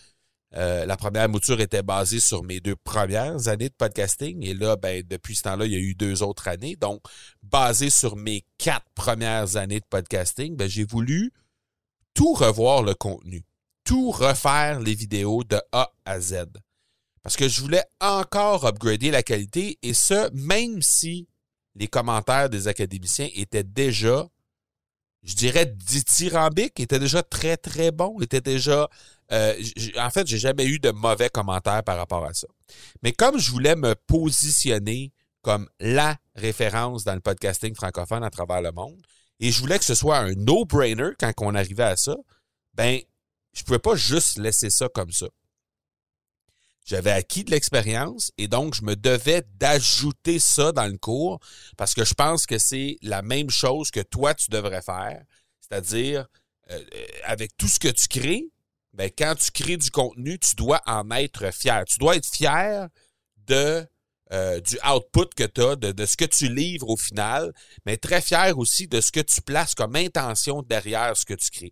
euh, 0.56 0.86
la 0.86 0.98
première 0.98 1.30
mouture 1.30 1.62
était 1.62 1.84
basée 1.84 2.20
sur 2.20 2.44
mes 2.44 2.60
deux 2.60 2.76
premières 2.76 3.48
années 3.48 3.70
de 3.70 3.76
podcasting. 3.76 4.44
Et 4.46 4.54
là, 4.54 4.76
ben, 4.76 5.04
depuis 5.08 5.36
ce 5.36 5.44
temps-là, 5.44 5.66
il 5.66 5.72
y 5.72 5.76
a 5.76 5.80
eu 5.80 5.94
deux 5.94 6.24
autres 6.24 6.48
années. 6.48 6.76
Donc, 6.76 7.02
basée 7.44 7.90
sur 7.90 8.16
mes 8.16 8.44
quatre 8.58 8.88
premières 8.96 9.58
années 9.58 9.80
de 9.80 9.86
podcasting, 9.90 10.56
ben, 10.56 10.68
j'ai 10.68 10.86
voulu 10.86 11.32
tout 12.14 12.34
revoir 12.34 12.82
le 12.82 12.96
contenu 12.96 13.46
tout 13.90 14.12
refaire 14.12 14.80
les 14.80 14.94
vidéos 14.94 15.44
de 15.44 15.60
A 15.72 15.92
à 16.06 16.20
Z. 16.20 16.46
Parce 17.24 17.36
que 17.36 17.50
je 17.50 17.60
voulais 17.60 17.84
encore 18.00 18.68
upgrader 18.68 19.10
la 19.10 19.24
qualité 19.24 19.80
et 19.82 19.96
ce, 19.96 20.30
même 20.32 20.84
si 20.84 21.28
les 21.74 21.88
commentaires 21.88 22.52
des 22.52 22.68
académiciens 22.68 23.30
étaient 23.34 23.64
déjà, 23.64 24.28
je 25.24 25.34
dirais, 25.34 25.66
dithyrambiques, 25.66 26.80
étaient 26.80 27.00
déjà 27.00 27.24
très, 27.24 27.58
très 27.58 27.90
bons, 27.90 28.20
étaient 28.22 28.42
déjà... 28.42 28.88
Euh, 29.32 29.56
en 29.98 30.10
fait, 30.10 30.26
j'ai 30.28 30.40
jamais 30.40 30.66
eu 30.66 30.80
de 30.80 30.92
mauvais 30.92 31.30
commentaires 31.30 31.84
par 31.84 31.98
rapport 31.98 32.26
à 32.26 32.34
ça. 32.34 32.48
Mais 33.04 33.12
comme 33.12 33.38
je 33.38 33.52
voulais 33.52 33.76
me 33.76 33.96
positionner 33.96 35.12
comme 35.42 35.70
la 35.80 36.18
référence 36.36 37.04
dans 37.04 37.14
le 37.14 37.22
podcasting 37.22 37.76
francophone 37.76 38.24
à 38.24 38.30
travers 38.30 38.62
le 38.62 38.72
monde, 38.72 39.02
et 39.40 39.52
je 39.52 39.60
voulais 39.60 39.80
que 39.80 39.86
ce 39.86 39.96
soit 39.96 40.18
un 40.18 40.34
no-brainer 40.34 41.12
quand 41.20 41.32
on 41.38 41.56
arrivait 41.56 41.84
à 41.84 41.96
ça, 41.96 42.16
ben 42.74 43.00
je 43.54 43.64
pouvais 43.64 43.80
pas 43.80 43.96
juste 43.96 44.38
laisser 44.38 44.70
ça 44.70 44.90
comme 44.90 45.12
ça. 45.12 45.28
J'avais 46.86 47.12
acquis 47.12 47.44
de 47.44 47.52
l'expérience 47.52 48.32
et 48.38 48.48
donc 48.48 48.74
je 48.74 48.82
me 48.84 48.96
devais 48.96 49.44
d'ajouter 49.60 50.40
ça 50.40 50.72
dans 50.72 50.88
le 50.88 50.98
cours 50.98 51.40
parce 51.78 51.94
que 51.94 52.04
je 52.04 52.16
pense 52.16 52.48
que 52.48 52.58
c'est 52.58 52.98
la 53.02 53.22
même 53.22 53.50
chose 53.50 53.92
que 53.92 54.00
toi 54.00 54.34
tu 54.34 54.50
devrais 54.50 54.82
faire, 54.82 55.24
c'est-à-dire 55.62 56.28
euh, 56.72 56.84
avec 57.26 57.56
tout 57.58 57.68
ce 57.68 57.80
que 57.80 57.90
tu 57.90 58.08
crées, 58.08 58.50
ben, 59.00 59.10
quand 59.18 59.34
tu 59.36 59.50
crées 59.52 59.78
du 59.78 59.92
contenu, 59.92 60.38
tu 60.38 60.58
dois 60.58 60.82
en 60.86 61.10
être 61.12 61.54
fier. 61.54 61.86
Tu 61.86 62.00
dois 62.00 62.18
être 62.18 62.28
fier 62.28 62.90
de 63.38 63.88
euh, 64.34 64.60
du 64.60 64.78
output 64.86 65.30
que 65.34 65.46
tu 65.46 65.62
as, 65.62 65.78
de, 65.78 66.06
ce 66.06 66.18
que 66.18 66.26
tu 66.26 66.54
livres 66.54 66.90
au 66.90 66.98
final, 66.98 67.54
mais 67.86 67.96
très 67.96 68.20
fier 68.20 68.58
aussi 68.58 68.90
de 68.90 69.00
ce 69.00 69.14
que 69.14 69.22
tu 69.22 69.42
places 69.42 69.74
comme 69.74 69.96
intention 69.96 70.64
derrière 70.64 71.16
ce 71.16 71.24
que 71.24 71.34
tu 71.34 71.50
crées. 71.50 71.72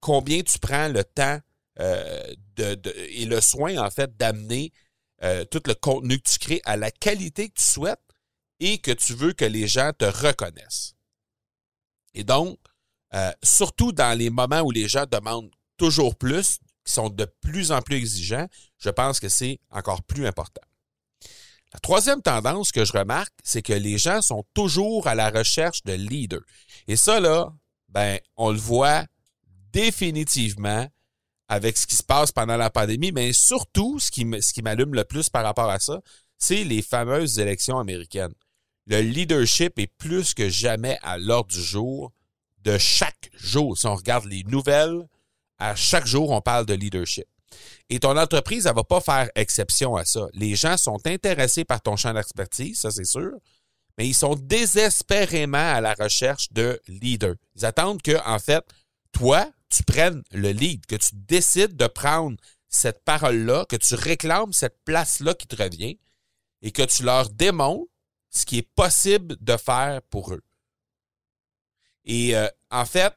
Combien 0.00 0.42
tu 0.42 0.58
prends 0.58 0.88
le 0.88 1.04
temps 1.04 1.38
euh, 1.80 2.34
et 2.56 3.26
le 3.26 3.42
soin, 3.42 3.76
en 3.76 3.90
fait, 3.90 4.16
d'amener 4.16 4.72
euh, 5.22 5.44
tout 5.44 5.62
le 5.66 5.74
contenu 5.74 6.18
que 6.18 6.30
tu 6.30 6.38
crées 6.38 6.62
à 6.64 6.78
la 6.78 6.90
qualité 6.90 7.50
que 7.50 7.60
tu 7.60 7.66
souhaites 7.66 8.00
et 8.58 8.78
que 8.78 8.92
tu 8.92 9.12
veux 9.12 9.34
que 9.34 9.44
les 9.44 9.68
gens 9.68 9.92
te 9.92 10.06
reconnaissent. 10.06 10.94
Et 12.14 12.24
donc, 12.24 12.58
surtout 13.42 13.92
dans 13.92 14.18
les 14.18 14.30
moments 14.30 14.62
où 14.62 14.70
les 14.70 14.88
gens 14.88 15.04
demandent 15.04 15.50
toujours 15.76 16.16
plus, 16.16 16.58
qui 16.84 16.92
sont 16.92 17.08
de 17.08 17.26
plus 17.40 17.72
en 17.72 17.80
plus 17.80 17.96
exigeants, 17.96 18.46
je 18.78 18.90
pense 18.90 19.20
que 19.20 19.28
c'est 19.28 19.58
encore 19.70 20.02
plus 20.02 20.26
important. 20.26 20.62
La 21.72 21.80
troisième 21.80 22.22
tendance 22.22 22.70
que 22.70 22.84
je 22.84 22.92
remarque, 22.92 23.32
c'est 23.42 23.62
que 23.62 23.72
les 23.72 23.98
gens 23.98 24.22
sont 24.22 24.44
toujours 24.54 25.08
à 25.08 25.14
la 25.14 25.30
recherche 25.30 25.82
de 25.82 25.92
leaders. 25.92 26.44
Et 26.86 26.96
ça, 26.96 27.18
là, 27.18 27.52
ben, 27.88 28.18
on 28.36 28.52
le 28.52 28.58
voit 28.58 29.04
définitivement 29.72 30.86
avec 31.48 31.76
ce 31.76 31.86
qui 31.86 31.96
se 31.96 32.02
passe 32.02 32.32
pendant 32.32 32.56
la 32.56 32.70
pandémie, 32.70 33.12
mais 33.12 33.32
surtout, 33.32 33.98
ce 33.98 34.10
qui, 34.10 34.24
ce 34.40 34.52
qui 34.52 34.62
m'allume 34.62 34.94
le 34.94 35.04
plus 35.04 35.28
par 35.28 35.42
rapport 35.42 35.68
à 35.68 35.80
ça, 35.80 36.00
c'est 36.38 36.64
les 36.64 36.80
fameuses 36.82 37.38
élections 37.38 37.78
américaines. 37.78 38.34
Le 38.86 39.00
leadership 39.00 39.78
est 39.78 39.92
plus 39.98 40.34
que 40.34 40.48
jamais 40.48 40.98
à 41.02 41.18
l'ordre 41.18 41.50
du 41.50 41.62
jour 41.62 42.12
de 42.62 42.78
chaque 42.78 43.30
jour. 43.34 43.76
Si 43.76 43.86
on 43.86 43.94
regarde 43.94 44.26
les 44.26 44.44
nouvelles, 44.44 45.06
à 45.58 45.74
chaque 45.74 46.06
jour, 46.06 46.30
on 46.30 46.40
parle 46.40 46.66
de 46.66 46.74
leadership. 46.74 47.26
Et 47.88 48.00
ton 48.00 48.16
entreprise, 48.16 48.66
elle 48.66 48.72
ne 48.72 48.76
va 48.76 48.84
pas 48.84 49.00
faire 49.00 49.30
exception 49.34 49.96
à 49.96 50.04
ça. 50.04 50.26
Les 50.32 50.56
gens 50.56 50.76
sont 50.76 50.98
intéressés 51.06 51.64
par 51.64 51.80
ton 51.80 51.96
champ 51.96 52.12
d'expertise, 52.12 52.80
ça 52.80 52.90
c'est 52.90 53.04
sûr, 53.04 53.32
mais 53.96 54.08
ils 54.08 54.14
sont 54.14 54.34
désespérément 54.34 55.58
à 55.58 55.80
la 55.80 55.94
recherche 55.94 56.52
de 56.52 56.80
leaders. 56.88 57.36
Ils 57.56 57.64
attendent 57.64 58.02
que, 58.02 58.16
en 58.26 58.38
fait, 58.38 58.64
toi, 59.12 59.48
tu 59.68 59.82
prennes 59.84 60.22
le 60.32 60.50
lead, 60.50 60.86
que 60.86 60.96
tu 60.96 61.10
décides 61.14 61.76
de 61.76 61.86
prendre 61.86 62.36
cette 62.68 63.04
parole-là, 63.04 63.64
que 63.68 63.76
tu 63.76 63.94
réclames 63.94 64.52
cette 64.52 64.78
place-là 64.84 65.34
qui 65.34 65.46
te 65.46 65.60
revient 65.60 65.98
et 66.62 66.72
que 66.72 66.82
tu 66.82 67.04
leur 67.04 67.30
démontres 67.30 67.90
ce 68.30 68.44
qui 68.46 68.58
est 68.58 68.68
possible 68.74 69.36
de 69.40 69.56
faire 69.56 70.02
pour 70.10 70.32
eux. 70.32 70.42
Et 72.04 72.36
euh, 72.36 72.48
en 72.70 72.84
fait, 72.84 73.14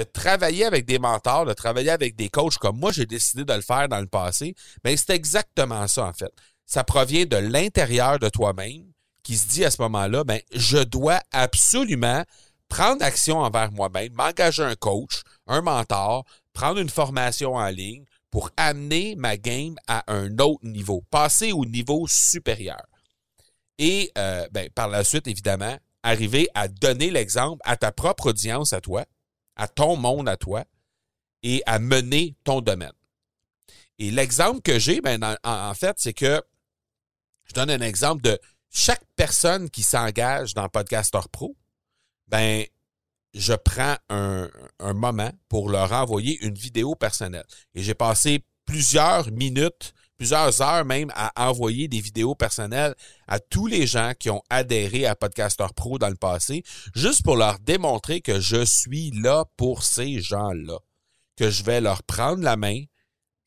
de 0.00 0.04
travailler 0.04 0.64
avec 0.64 0.86
des 0.86 0.98
mentors, 0.98 1.44
de 1.44 1.52
travailler 1.52 1.90
avec 1.90 2.16
des 2.16 2.30
coachs 2.30 2.56
comme 2.56 2.78
moi, 2.78 2.90
j'ai 2.90 3.04
décidé 3.04 3.44
de 3.44 3.52
le 3.52 3.60
faire 3.60 3.86
dans 3.86 4.00
le 4.00 4.06
passé, 4.06 4.54
mais 4.82 4.96
c'est 4.96 5.10
exactement 5.10 5.86
ça, 5.88 6.06
en 6.06 6.12
fait. 6.14 6.32
Ça 6.64 6.84
provient 6.84 7.26
de 7.26 7.36
l'intérieur 7.36 8.18
de 8.18 8.30
toi-même 8.30 8.86
qui 9.22 9.36
se 9.36 9.46
dit 9.46 9.62
à 9.62 9.70
ce 9.70 9.82
moment-là, 9.82 10.24
ben, 10.24 10.40
je 10.54 10.78
dois 10.78 11.20
absolument 11.32 12.24
prendre 12.68 13.04
action 13.04 13.40
envers 13.40 13.70
moi-même, 13.72 14.14
m'engager 14.14 14.62
un 14.62 14.74
coach, 14.74 15.20
un 15.46 15.60
mentor, 15.60 16.24
prendre 16.54 16.78
une 16.78 16.88
formation 16.88 17.56
en 17.56 17.68
ligne 17.68 18.04
pour 18.30 18.48
amener 18.56 19.16
ma 19.16 19.36
game 19.36 19.74
à 19.86 20.10
un 20.10 20.38
autre 20.38 20.64
niveau, 20.64 21.04
passer 21.10 21.52
au 21.52 21.66
niveau 21.66 22.06
supérieur. 22.08 22.86
Et 23.78 24.12
euh, 24.16 24.46
ben, 24.50 24.70
par 24.70 24.88
la 24.88 25.04
suite, 25.04 25.26
évidemment, 25.26 25.76
arriver 26.02 26.48
à 26.54 26.68
donner 26.68 27.10
l'exemple 27.10 27.60
à 27.66 27.76
ta 27.76 27.92
propre 27.92 28.30
audience, 28.30 28.72
à 28.72 28.80
toi, 28.80 29.04
à 29.60 29.68
ton 29.68 29.94
monde 29.94 30.26
à 30.26 30.38
toi 30.38 30.64
et 31.42 31.62
à 31.66 31.78
mener 31.78 32.34
ton 32.44 32.62
domaine. 32.62 32.94
Et 33.98 34.10
l'exemple 34.10 34.62
que 34.62 34.78
j'ai, 34.78 35.02
ben, 35.02 35.36
en, 35.44 35.74
fait, 35.74 35.96
c'est 35.98 36.14
que 36.14 36.42
je 37.44 37.52
donne 37.52 37.68
un 37.68 37.82
exemple 37.82 38.22
de 38.22 38.38
chaque 38.70 39.04
personne 39.16 39.68
qui 39.68 39.82
s'engage 39.82 40.54
dans 40.54 40.70
Podcaster 40.70 41.20
Pro, 41.30 41.56
ben, 42.26 42.64
je 43.34 43.52
prends 43.52 43.96
un, 44.08 44.48
un, 44.78 44.94
moment 44.94 45.30
pour 45.50 45.68
leur 45.68 45.92
envoyer 45.92 46.42
une 46.42 46.54
vidéo 46.54 46.94
personnelle. 46.94 47.44
Et 47.74 47.82
j'ai 47.82 47.94
passé 47.94 48.42
plusieurs 48.64 49.30
minutes 49.30 49.92
plusieurs 50.20 50.60
heures 50.60 50.84
même 50.84 51.10
à 51.14 51.48
envoyer 51.48 51.88
des 51.88 52.02
vidéos 52.02 52.34
personnelles 52.34 52.94
à 53.26 53.40
tous 53.40 53.66
les 53.66 53.86
gens 53.86 54.12
qui 54.18 54.28
ont 54.28 54.42
adhéré 54.50 55.06
à 55.06 55.16
Podcaster 55.16 55.64
Pro 55.74 55.98
dans 55.98 56.10
le 56.10 56.14
passé, 56.14 56.62
juste 56.94 57.22
pour 57.22 57.36
leur 57.36 57.58
démontrer 57.58 58.20
que 58.20 58.38
je 58.38 58.62
suis 58.66 59.12
là 59.12 59.46
pour 59.56 59.82
ces 59.82 60.20
gens-là, 60.20 60.76
que 61.36 61.48
je 61.48 61.62
vais 61.62 61.80
leur 61.80 62.02
prendre 62.02 62.42
la 62.42 62.58
main. 62.58 62.82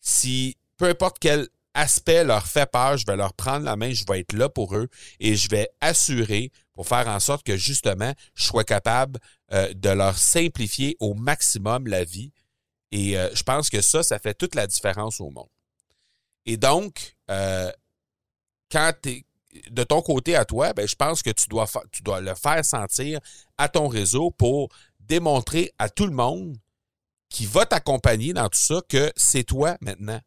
Si 0.02 0.58
peu 0.78 0.86
importe 0.86 1.18
quel 1.20 1.48
aspect 1.76 2.24
leur 2.24 2.48
fait 2.48 2.72
peur, 2.72 2.98
je 2.98 3.06
vais 3.06 3.18
leur 3.18 3.36
prendre 3.36 3.66
la 3.66 3.76
main, 3.76 3.94
je 3.94 4.04
vais 4.10 4.22
être 4.22 4.34
là 4.34 4.50
pour 4.50 4.76
eux 4.76 4.88
et 5.20 5.36
je 5.36 5.50
vais 5.50 5.70
assurer 5.80 6.52
pour 6.74 6.88
faire 6.88 7.08
en 7.08 7.20
sorte 7.20 7.46
que 7.46 7.56
justement, 7.56 8.14
je 8.34 8.46
sois 8.46 8.64
capable 8.64 9.20
euh, 9.52 9.72
de 9.76 9.90
leur 9.90 10.18
simplifier 10.18 10.98
au 11.00 11.14
maximum 11.14 11.86
la 11.86 12.04
vie. 12.04 12.32
Et 12.92 13.16
euh, 13.16 13.30
je 13.36 13.44
pense 13.44 13.70
que 13.70 13.82
ça, 13.82 14.02
ça 14.02 14.18
fait 14.18 14.34
toute 14.34 14.56
la 14.56 14.66
différence 14.66 15.22
au 15.22 15.30
monde. 15.30 15.50
Et 16.46 16.58
donc, 16.58 17.16
euh, 17.30 17.72
quand 18.72 18.92
de 19.70 19.84
ton 19.84 20.02
côté 20.02 20.36
à 20.36 20.46
toi, 20.46 20.74
ben, 20.74 20.88
je 20.88 20.96
pense 20.96 21.22
que 21.22 21.30
tu 21.30 21.48
dois, 21.48 21.68
tu 21.92 22.02
dois 22.02 22.22
le 22.22 22.34
faire 22.36 22.64
sentir 22.66 23.20
à 23.58 23.70
ton 23.70 23.88
réseau 23.88 24.32
pour 24.32 24.70
démontrer 25.00 25.72
à 25.78 25.90
tout 25.90 26.06
le 26.06 26.14
monde 26.14 26.58
qui 27.30 27.46
va 27.46 27.66
t'accompagner 27.66 28.34
dans 28.34 28.48
tout 28.48 28.60
ça 28.60 28.82
que 28.88 29.12
c'est 29.16 29.44
toi 29.44 29.78
maintenant 29.82 30.20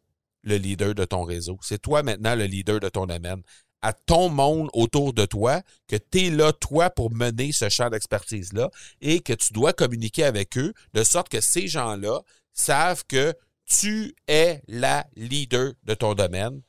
le 0.43 0.57
leader 0.57 0.93
de 0.93 1.05
ton 1.05 1.23
réseau. 1.23 1.57
C'est 1.61 1.81
toi 1.81 2.03
maintenant 2.03 2.35
le 2.35 2.45
leader 2.45 2.79
de 2.79 2.89
ton 2.89 3.05
domaine. 3.05 3.41
À 3.81 3.93
ton 3.93 4.29
monde 4.29 4.69
autour 4.73 5.13
de 5.13 5.25
toi, 5.25 5.61
que 5.87 5.95
tu 5.95 6.25
es 6.25 6.29
là, 6.29 6.51
toi, 6.51 6.89
pour 6.89 7.11
mener 7.11 7.51
ce 7.51 7.69
champ 7.69 7.89
d'expertise-là 7.89 8.71
et 9.01 9.19
que 9.19 9.33
tu 9.33 9.53
dois 9.53 9.71
communiquer 9.71 10.23
avec 10.23 10.57
eux 10.57 10.73
de 10.93 11.03
sorte 11.03 11.29
que 11.29 11.41
ces 11.41 11.67
gens-là 11.67 12.21
savent 12.53 13.03
que 13.07 13.33
tu 13.67 14.15
es 14.27 14.61
la 14.67 15.05
leader 15.15 15.73
de 15.83 15.93
ton 15.93 16.13
domaine 16.13 16.61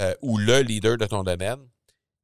euh, 0.00 0.14
ou 0.22 0.38
le 0.38 0.60
leader 0.60 0.96
de 0.96 1.06
ton 1.06 1.22
domaine. 1.22 1.60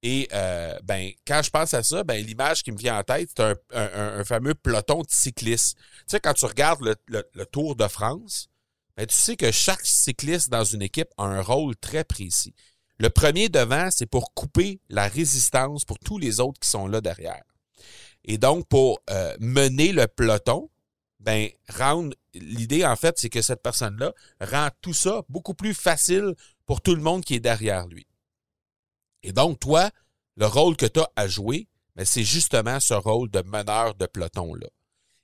Et 0.02 0.28
euh, 0.32 0.78
ben, 0.82 1.10
quand 1.26 1.42
je 1.42 1.50
pense 1.50 1.72
à 1.72 1.82
ça, 1.82 2.04
ben, 2.04 2.24
l'image 2.24 2.62
qui 2.62 2.72
me 2.72 2.76
vient 2.76 2.98
en 2.98 3.02
tête, 3.02 3.30
c'est 3.36 3.56
un, 3.74 4.24
fameux 4.24 4.54
peloton 4.54 5.00
de 5.00 5.06
cyclistes. 5.08 5.76
Tu 5.76 6.04
sais, 6.08 6.20
quand 6.20 6.34
tu 6.34 6.44
regardes 6.44 6.82
le, 7.06 7.44
Tour 7.46 7.74
de 7.76 7.88
France, 7.88 8.48
ben, 8.96 9.06
tu 9.06 9.14
sais 9.14 9.36
que 9.36 9.50
chaque 9.50 9.84
cycliste 9.84 10.50
dans 10.50 10.64
une 10.64 10.82
équipe 10.82 11.08
a 11.16 11.24
un 11.24 11.40
rôle 11.40 11.74
très 11.76 12.04
précis. 12.04 12.54
Le 12.98 13.08
premier 13.10 13.48
devant, 13.48 13.90
c'est 13.90 14.06
pour 14.06 14.34
couper 14.34 14.80
la 14.88 15.08
résistance 15.08 15.84
pour 15.84 15.98
tous 15.98 16.18
les 16.18 16.38
autres 16.38 16.60
qui 16.60 16.68
sont 16.68 16.86
là 16.86 17.00
derrière. 17.00 17.42
Et 18.24 18.38
donc, 18.38 18.68
pour 18.68 19.00
euh, 19.10 19.34
mener 19.40 19.92
le 19.92 20.06
peloton, 20.06 20.70
ben, 21.24 21.48
l'idée, 22.34 22.84
en 22.84 22.96
fait, 22.96 23.18
c'est 23.18 23.30
que 23.30 23.40
cette 23.40 23.62
personne-là 23.62 24.12
rend 24.40 24.68
tout 24.82 24.92
ça 24.92 25.22
beaucoup 25.30 25.54
plus 25.54 25.72
facile 25.72 26.34
pour 26.66 26.82
tout 26.82 26.94
le 26.94 27.00
monde 27.00 27.24
qui 27.24 27.34
est 27.34 27.40
derrière 27.40 27.86
lui. 27.86 28.06
Et 29.22 29.32
donc, 29.32 29.58
toi, 29.58 29.90
le 30.36 30.46
rôle 30.46 30.76
que 30.76 30.84
tu 30.84 31.00
as 31.00 31.08
à 31.16 31.26
jouer, 31.26 31.66
ben, 31.96 32.04
c'est 32.04 32.24
justement 32.24 32.78
ce 32.78 32.92
rôle 32.92 33.30
de 33.30 33.40
meneur 33.40 33.94
de 33.94 34.04
peloton-là. 34.04 34.68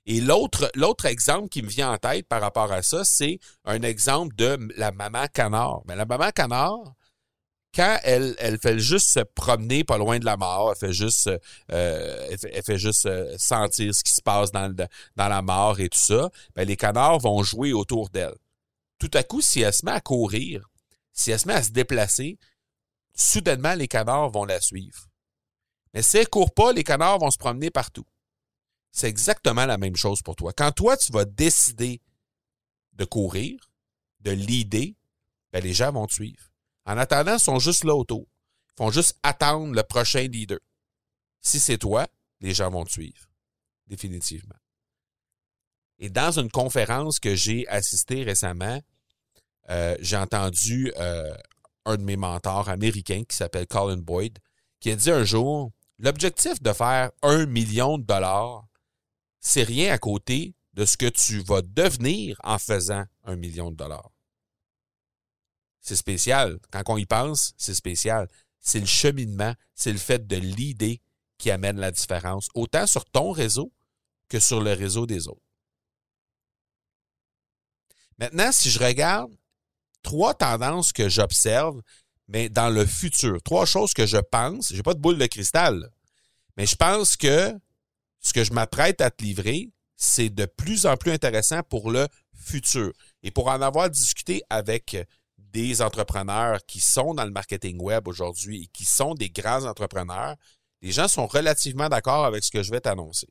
Et 0.07 0.21
l'autre, 0.21 0.71
l'autre 0.73 1.05
exemple 1.05 1.49
qui 1.49 1.61
me 1.61 1.67
vient 1.67 1.91
en 1.91 1.97
tête 1.99 2.27
par 2.27 2.41
rapport 2.41 2.71
à 2.71 2.81
ça, 2.81 3.03
c'est 3.05 3.39
un 3.65 3.83
exemple 3.83 4.35
de 4.35 4.57
la 4.75 4.91
maman 4.91 5.27
canard. 5.31 5.83
Mais 5.87 5.95
la 5.95 6.05
maman 6.05 6.31
canard, 6.31 6.95
quand 7.73 7.99
elle, 8.03 8.35
elle 8.37 8.57
fait 8.57 8.79
juste 8.79 9.09
se 9.09 9.21
promener 9.21 9.83
pas 9.83 9.97
loin 9.97 10.19
de 10.19 10.25
la 10.25 10.37
mort, 10.37 10.71
elle 10.71 10.77
fait 10.77 10.93
juste, 10.93 11.29
euh, 11.71 12.27
elle, 12.29 12.63
fait, 12.63 12.77
juste 12.77 13.05
euh, 13.05 13.33
sentir 13.37 13.95
ce 13.95 14.03
qui 14.03 14.11
se 14.11 14.21
passe 14.21 14.51
dans, 14.51 14.73
dans 15.15 15.27
la 15.27 15.41
mort 15.41 15.79
et 15.79 15.87
tout 15.87 15.97
ça, 15.97 16.29
ben 16.55 16.67
les 16.67 16.75
canards 16.75 17.19
vont 17.19 17.43
jouer 17.43 17.71
autour 17.71 18.09
d'elle. 18.09 18.35
Tout 18.99 19.11
à 19.13 19.23
coup, 19.23 19.41
si 19.41 19.61
elle 19.61 19.73
se 19.73 19.85
met 19.85 19.91
à 19.91 20.01
courir, 20.01 20.69
si 21.13 21.31
elle 21.31 21.39
se 21.39 21.47
met 21.47 21.53
à 21.53 21.63
se 21.63 21.71
déplacer, 21.71 22.37
soudainement, 23.15 23.73
les 23.73 23.87
canards 23.87 24.31
vont 24.31 24.45
la 24.45 24.59
suivre. 24.59 25.07
Mais 25.93 26.01
si 26.01 26.17
elle 26.17 26.29
court 26.29 26.53
pas, 26.53 26.73
les 26.73 26.83
canards 26.83 27.19
vont 27.19 27.31
se 27.31 27.37
promener 27.37 27.69
partout. 27.69 28.05
C'est 28.91 29.07
exactement 29.07 29.65
la 29.65 29.77
même 29.77 29.95
chose 29.95 30.21
pour 30.21 30.35
toi. 30.35 30.51
Quand 30.53 30.71
toi, 30.71 30.97
tu 30.97 31.11
vas 31.11 31.25
décider 31.25 32.01
de 32.93 33.05
courir, 33.05 33.71
de 34.19 34.31
leader, 34.31 34.93
ben 35.53 35.63
les 35.63 35.73
gens 35.73 35.91
vont 35.91 36.07
te 36.07 36.13
suivre. 36.13 36.50
En 36.85 36.97
attendant, 36.97 37.35
ils 37.35 37.39
sont 37.39 37.59
juste 37.59 37.83
là 37.83 37.95
autour. 37.95 38.27
Ils 38.69 38.77
font 38.77 38.91
juste 38.91 39.17
attendre 39.23 39.73
le 39.73 39.83
prochain 39.83 40.27
leader. 40.27 40.59
Si 41.41 41.59
c'est 41.59 41.77
toi, 41.77 42.07
les 42.39 42.53
gens 42.53 42.69
vont 42.69 42.83
te 42.83 42.91
suivre. 42.91 43.25
Définitivement. 43.87 44.55
Et 45.99 46.09
dans 46.09 46.31
une 46.31 46.49
conférence 46.49 47.19
que 47.19 47.35
j'ai 47.35 47.67
assistée 47.67 48.23
récemment, 48.23 48.81
euh, 49.69 49.95
j'ai 49.99 50.17
entendu 50.17 50.91
euh, 50.97 51.35
un 51.85 51.97
de 51.97 52.03
mes 52.03 52.17
mentors 52.17 52.69
américains 52.69 53.23
qui 53.23 53.35
s'appelle 53.35 53.67
Colin 53.67 53.97
Boyd, 53.97 54.39
qui 54.79 54.91
a 54.91 54.95
dit 54.95 55.11
un 55.11 55.23
jour, 55.23 55.71
l'objectif 55.99 56.61
de 56.61 56.73
faire 56.73 57.11
un 57.21 57.45
million 57.45 57.97
de 57.97 58.03
dollars, 58.03 58.65
c'est 59.39 59.63
rien 59.63 59.93
à 59.93 59.97
côté 59.97 60.55
de 60.73 60.85
ce 60.85 60.97
que 60.97 61.07
tu 61.07 61.39
vas 61.39 61.61
devenir 61.61 62.39
en 62.43 62.57
faisant 62.57 63.03
un 63.25 63.35
million 63.35 63.71
de 63.71 63.75
dollars. 63.75 64.11
C'est 65.81 65.95
spécial. 65.95 66.59
Quand 66.71 66.83
on 66.87 66.97
y 66.97 67.05
pense, 67.05 67.53
c'est 67.57 67.73
spécial. 67.73 68.27
C'est 68.59 68.79
le 68.79 68.85
cheminement, 68.85 69.53
c'est 69.73 69.91
le 69.91 69.97
fait 69.97 70.25
de 70.27 70.35
l'idée 70.35 71.01
qui 71.37 71.49
amène 71.49 71.77
la 71.77 71.91
différence, 71.91 72.47
autant 72.53 72.85
sur 72.85 73.03
ton 73.05 73.31
réseau 73.31 73.71
que 74.29 74.39
sur 74.39 74.61
le 74.61 74.73
réseau 74.73 75.07
des 75.07 75.27
autres. 75.27 75.41
Maintenant, 78.19 78.51
si 78.51 78.69
je 78.69 78.77
regarde 78.77 79.31
trois 80.03 80.35
tendances 80.35 80.93
que 80.93 81.09
j'observe, 81.09 81.81
mais 82.27 82.49
dans 82.49 82.69
le 82.69 82.85
futur, 82.85 83.41
trois 83.41 83.65
choses 83.65 83.93
que 83.93 84.05
je 84.05 84.17
pense, 84.17 84.71
j'ai 84.71 84.83
pas 84.83 84.93
de 84.93 84.99
boule 84.99 85.17
de 85.17 85.25
cristal, 85.25 85.89
mais 86.55 86.67
je 86.67 86.75
pense 86.75 87.17
que 87.17 87.51
ce 88.19 88.33
que 88.33 88.43
je 88.43 88.53
m'apprête 88.53 89.01
à 89.01 89.09
te 89.09 89.23
livrer, 89.23 89.71
c'est 89.97 90.29
de 90.29 90.45
plus 90.45 90.85
en 90.85 90.95
plus 90.95 91.11
intéressant 91.11 91.63
pour 91.63 91.91
le 91.91 92.07
futur. 92.33 92.93
Et 93.23 93.31
pour 93.31 93.47
en 93.47 93.61
avoir 93.61 93.89
discuté 93.89 94.43
avec 94.49 94.95
des 95.51 95.81
entrepreneurs 95.81 96.59
qui 96.65 96.79
sont 96.79 97.13
dans 97.13 97.25
le 97.25 97.31
marketing 97.31 97.79
web 97.81 98.07
aujourd'hui 98.07 98.63
et 98.63 98.67
qui 98.67 98.85
sont 98.85 99.13
des 99.13 99.29
grands 99.29 99.65
entrepreneurs, 99.65 100.35
les 100.81 100.91
gens 100.91 101.07
sont 101.07 101.27
relativement 101.27 101.89
d'accord 101.89 102.25
avec 102.25 102.43
ce 102.43 102.51
que 102.51 102.63
je 102.63 102.71
vais 102.71 102.81
t'annoncer. 102.81 103.27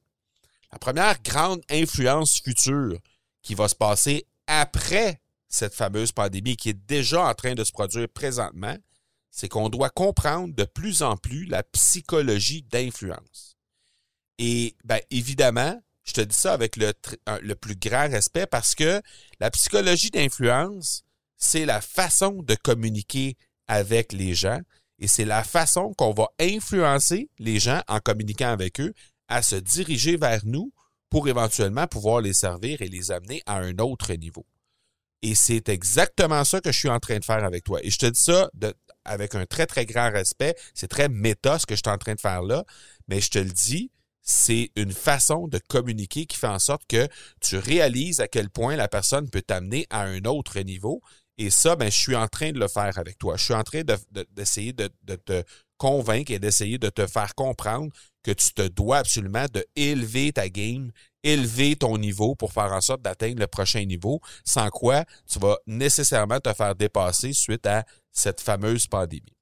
La 0.72 0.78
première 0.78 1.20
grande 1.22 1.62
influence 1.70 2.40
future 2.40 2.98
qui 3.42 3.54
va 3.54 3.68
se 3.68 3.74
passer 3.74 4.26
après 4.46 5.20
cette 5.48 5.74
fameuse 5.74 6.12
pandémie 6.12 6.56
qui 6.56 6.68
est 6.68 6.86
déjà 6.86 7.26
en 7.26 7.34
train 7.34 7.54
de 7.54 7.64
se 7.64 7.72
produire 7.72 8.08
présentement, 8.08 8.76
c'est 9.30 9.48
qu'on 9.48 9.68
doit 9.68 9.90
comprendre 9.90 10.54
de 10.54 10.64
plus 10.64 11.02
en 11.02 11.16
plus 11.16 11.44
la 11.46 11.62
psychologie 11.62 12.62
d'influence. 12.62 13.56
Et 14.38 14.76
bien, 14.84 15.00
évidemment, 15.10 15.80
je 16.04 16.12
te 16.12 16.20
dis 16.20 16.36
ça 16.36 16.52
avec 16.52 16.76
le, 16.76 16.92
le 17.42 17.54
plus 17.54 17.76
grand 17.76 18.08
respect 18.08 18.46
parce 18.46 18.74
que 18.74 19.02
la 19.38 19.50
psychologie 19.50 20.10
d'influence, 20.10 21.02
c'est 21.40 21.64
la 21.64 21.80
façon 21.80 22.42
de 22.42 22.54
communiquer 22.54 23.36
avec 23.66 24.12
les 24.12 24.34
gens 24.34 24.60
et 25.00 25.08
c'est 25.08 25.24
la 25.24 25.42
façon 25.42 25.92
qu'on 25.96 26.12
va 26.12 26.28
influencer 26.38 27.28
les 27.38 27.58
gens 27.58 27.82
en 27.88 27.98
communiquant 27.98 28.50
avec 28.50 28.80
eux 28.80 28.92
à 29.28 29.42
se 29.42 29.56
diriger 29.56 30.16
vers 30.16 30.42
nous 30.44 30.72
pour 31.08 31.28
éventuellement 31.28 31.86
pouvoir 31.86 32.20
les 32.20 32.34
servir 32.34 32.82
et 32.82 32.88
les 32.88 33.10
amener 33.10 33.42
à 33.46 33.56
un 33.56 33.78
autre 33.78 34.12
niveau. 34.14 34.46
Et 35.22 35.34
c'est 35.34 35.68
exactement 35.68 36.44
ça 36.44 36.60
que 36.60 36.72
je 36.72 36.78
suis 36.78 36.88
en 36.88 37.00
train 37.00 37.18
de 37.18 37.24
faire 37.24 37.44
avec 37.44 37.64
toi. 37.64 37.80
Et 37.82 37.90
je 37.90 37.98
te 37.98 38.06
dis 38.06 38.20
ça 38.20 38.50
avec 39.04 39.34
un 39.34 39.46
très, 39.46 39.66
très 39.66 39.86
grand 39.86 40.10
respect. 40.10 40.54
C'est 40.74 40.88
très 40.88 41.08
méta 41.08 41.58
ce 41.58 41.66
que 41.66 41.74
je 41.74 41.80
suis 41.84 41.92
en 41.92 41.98
train 41.98 42.14
de 42.14 42.20
faire 42.20 42.42
là, 42.42 42.64
mais 43.08 43.20
je 43.20 43.30
te 43.30 43.38
le 43.38 43.50
dis, 43.50 43.90
c'est 44.22 44.70
une 44.76 44.92
façon 44.92 45.48
de 45.48 45.58
communiquer 45.58 46.26
qui 46.26 46.36
fait 46.36 46.46
en 46.46 46.58
sorte 46.58 46.82
que 46.86 47.08
tu 47.40 47.56
réalises 47.56 48.20
à 48.20 48.28
quel 48.28 48.50
point 48.50 48.76
la 48.76 48.88
personne 48.88 49.28
peut 49.28 49.42
t'amener 49.42 49.86
à 49.90 50.02
un 50.02 50.24
autre 50.24 50.60
niveau 50.60 51.02
et 51.40 51.48
ça, 51.48 51.74
ben, 51.74 51.90
je 51.90 51.98
suis 51.98 52.14
en 52.14 52.28
train 52.28 52.52
de 52.52 52.58
le 52.58 52.68
faire 52.68 52.98
avec 52.98 53.16
toi. 53.16 53.38
Je 53.38 53.44
suis 53.44 53.54
en 53.54 53.62
train 53.62 53.80
d'essayer 54.30 54.74
de, 54.74 54.90
te 55.16 55.42
convaincre 55.78 56.32
et 56.32 56.38
d'essayer 56.38 56.76
de 56.76 56.90
te 56.90 57.06
faire 57.06 57.34
comprendre 57.34 57.90
que 58.22 58.30
tu 58.30 58.52
te 58.52 58.68
dois 58.68 58.98
absolument 58.98 59.46
de 59.50 59.64
élever 59.74 60.34
ta 60.34 60.50
game, 60.50 60.92
élever 61.22 61.76
ton 61.76 61.96
niveau 61.96 62.34
pour 62.34 62.52
faire 62.52 62.70
en 62.70 62.82
sorte 62.82 63.00
d'atteindre 63.00 63.40
le 63.40 63.46
prochain 63.46 63.82
niveau, 63.86 64.20
sans 64.44 64.68
quoi 64.68 65.06
tu 65.26 65.38
vas 65.38 65.56
nécessairement 65.66 66.40
te 66.40 66.52
faire 66.52 66.74
dépasser 66.74 67.32
suite 67.32 67.64
à 67.64 67.86
cette 68.12 68.42
fameuse 68.42 68.86
pandémie. 68.86 69.34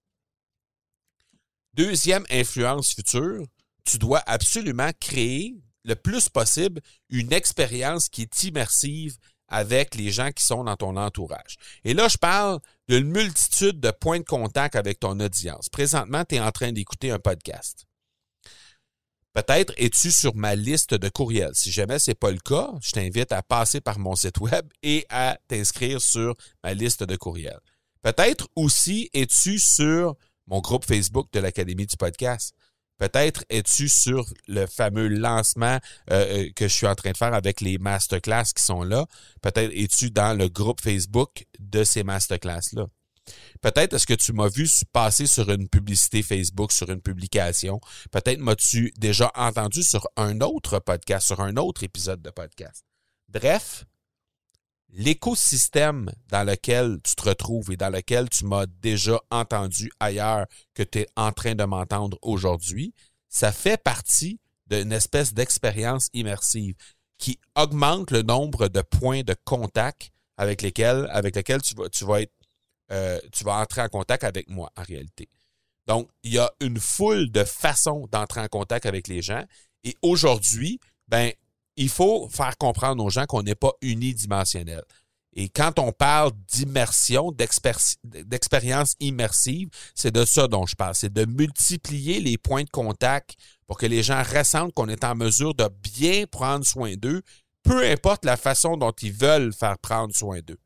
Deuxième 1.74 2.24
influence 2.30 2.94
future, 2.94 3.42
tu 3.84 3.98
dois 3.98 4.22
absolument 4.24 4.92
créer 5.00 5.56
le 5.82 5.96
plus 5.96 6.28
possible 6.28 6.80
une 7.10 7.32
expérience 7.32 8.08
qui 8.08 8.22
est 8.22 8.42
immersive 8.44 9.16
avec 9.48 9.94
les 9.94 10.10
gens 10.10 10.30
qui 10.30 10.44
sont 10.44 10.64
dans 10.64 10.76
ton 10.76 10.96
entourage. 10.96 11.56
Et 11.84 11.94
là, 11.94 12.08
je 12.08 12.18
parle 12.18 12.60
d'une 12.88 13.10
multitude 13.10 13.80
de 13.80 13.90
points 13.90 14.18
de 14.18 14.24
contact 14.24 14.76
avec 14.76 15.00
ton 15.00 15.18
audience. 15.20 15.68
Présentement, 15.68 16.24
tu 16.24 16.36
es 16.36 16.40
en 16.40 16.50
train 16.52 16.72
d'écouter 16.72 17.10
un 17.10 17.18
podcast. 17.18 17.86
Peut-être 19.34 19.72
es-tu 19.76 20.10
sur 20.10 20.34
ma 20.34 20.54
liste 20.54 20.94
de 20.94 21.08
courriels. 21.08 21.54
Si 21.54 21.70
jamais 21.70 21.98
ce 21.98 22.10
n'est 22.10 22.14
pas 22.14 22.30
le 22.30 22.40
cas, 22.40 22.72
je 22.80 22.92
t'invite 22.92 23.30
à 23.30 23.42
passer 23.42 23.80
par 23.80 23.98
mon 23.98 24.16
site 24.16 24.38
web 24.38 24.66
et 24.82 25.06
à 25.10 25.38
t'inscrire 25.46 26.00
sur 26.00 26.34
ma 26.64 26.74
liste 26.74 27.04
de 27.04 27.14
courriels. 27.14 27.60
Peut-être 28.02 28.48
aussi 28.56 29.10
es-tu 29.12 29.58
sur 29.58 30.16
mon 30.46 30.60
groupe 30.60 30.84
Facebook 30.84 31.28
de 31.32 31.40
l'Académie 31.40 31.86
du 31.86 31.96
podcast. 31.96 32.54
Peut-être 32.98 33.44
es-tu 33.48 33.88
sur 33.88 34.26
le 34.46 34.66
fameux 34.66 35.08
lancement 35.08 35.78
euh, 36.10 36.46
euh, 36.46 36.50
que 36.54 36.68
je 36.68 36.74
suis 36.74 36.86
en 36.86 36.94
train 36.94 37.12
de 37.12 37.16
faire 37.16 37.32
avec 37.32 37.60
les 37.60 37.78
masterclass 37.78 38.52
qui 38.54 38.62
sont 38.62 38.82
là? 38.82 39.06
Peut-être 39.40 39.72
es-tu 39.72 40.10
dans 40.10 40.36
le 40.36 40.48
groupe 40.48 40.80
Facebook 40.80 41.46
de 41.58 41.84
ces 41.84 42.02
masterclass-là? 42.02 42.86
Peut-être 43.60 43.94
est-ce 43.94 44.06
que 44.06 44.14
tu 44.14 44.32
m'as 44.32 44.48
vu 44.48 44.68
passer 44.92 45.26
sur 45.26 45.50
une 45.50 45.68
publicité 45.68 46.22
Facebook, 46.22 46.72
sur 46.72 46.90
une 46.90 47.00
publication? 47.00 47.80
Peut-être 48.10 48.38
m'as-tu 48.38 48.92
déjà 48.96 49.30
entendu 49.34 49.82
sur 49.82 50.06
un 50.16 50.40
autre 50.40 50.78
podcast, 50.78 51.26
sur 51.26 51.40
un 51.40 51.56
autre 51.56 51.84
épisode 51.84 52.22
de 52.22 52.30
podcast? 52.30 52.84
Bref, 53.28 53.84
l'écosystème 54.90 56.10
dans 56.28 56.44
lequel 56.44 56.98
tu 57.04 57.14
te 57.14 57.28
retrouves 57.28 57.70
et 57.70 57.76
dans 57.76 57.90
lequel 57.90 58.28
tu 58.28 58.44
m'as 58.46 58.66
déjà 58.66 59.20
entendu 59.30 59.90
ailleurs 60.00 60.46
que 60.74 60.82
tu 60.82 61.00
es 61.00 61.06
en 61.16 61.32
train 61.32 61.54
de 61.54 61.64
m'entendre 61.64 62.18
aujourd'hui, 62.22 62.94
ça 63.28 63.52
fait 63.52 63.82
partie 63.82 64.40
d'une 64.66 64.92
espèce 64.92 65.34
d'expérience 65.34 66.08
immersive 66.12 66.74
qui 67.18 67.38
augmente 67.56 68.10
le 68.10 68.22
nombre 68.22 68.68
de 68.68 68.80
points 68.80 69.22
de 69.22 69.34
contact 69.44 70.10
avec 70.36 70.62
lesquels, 70.62 71.08
tu 71.92 72.04
vas 72.04 72.22
être, 72.22 72.32
euh, 72.92 73.18
tu 73.32 73.44
vas 73.44 73.56
entrer 73.60 73.82
en 73.82 73.88
contact 73.88 74.24
avec 74.24 74.48
moi 74.48 74.70
en 74.76 74.82
réalité. 74.82 75.28
Donc, 75.86 76.08
il 76.22 76.34
y 76.34 76.38
a 76.38 76.50
une 76.60 76.78
foule 76.78 77.30
de 77.30 77.44
façons 77.44 78.06
d'entrer 78.12 78.40
en 78.40 78.48
contact 78.48 78.86
avec 78.86 79.08
les 79.08 79.20
gens. 79.20 79.44
Et 79.84 79.96
aujourd'hui, 80.02 80.78
ben, 81.08 81.32
il 81.78 81.88
faut 81.88 82.28
faire 82.28 82.58
comprendre 82.58 83.02
aux 83.04 83.08
gens 83.08 83.26
qu'on 83.26 83.42
n'est 83.42 83.54
pas 83.54 83.72
unidimensionnel. 83.80 84.82
Et 85.32 85.48
quand 85.48 85.78
on 85.78 85.92
parle 85.92 86.32
d'immersion, 86.52 87.32
d'expérience 87.32 88.94
immersive, 88.98 89.68
c'est 89.94 90.10
de 90.10 90.24
ça 90.24 90.48
dont 90.48 90.66
je 90.66 90.74
parle. 90.74 90.96
C'est 90.96 91.12
de 91.12 91.24
multiplier 91.24 92.18
les 92.18 92.36
points 92.36 92.64
de 92.64 92.70
contact 92.70 93.36
pour 93.68 93.78
que 93.78 93.86
les 93.86 94.02
gens 94.02 94.22
ressentent 94.24 94.72
qu'on 94.74 94.88
est 94.88 95.04
en 95.04 95.14
mesure 95.14 95.54
de 95.54 95.68
bien 95.80 96.24
prendre 96.26 96.66
soin 96.66 96.94
d'eux, 96.96 97.22
peu 97.62 97.88
importe 97.88 98.24
la 98.24 98.36
façon 98.36 98.76
dont 98.76 98.90
ils 98.90 99.12
veulent 99.12 99.52
faire 99.52 99.78
prendre 99.78 100.12
soin 100.12 100.40
d'eux. 100.40 100.58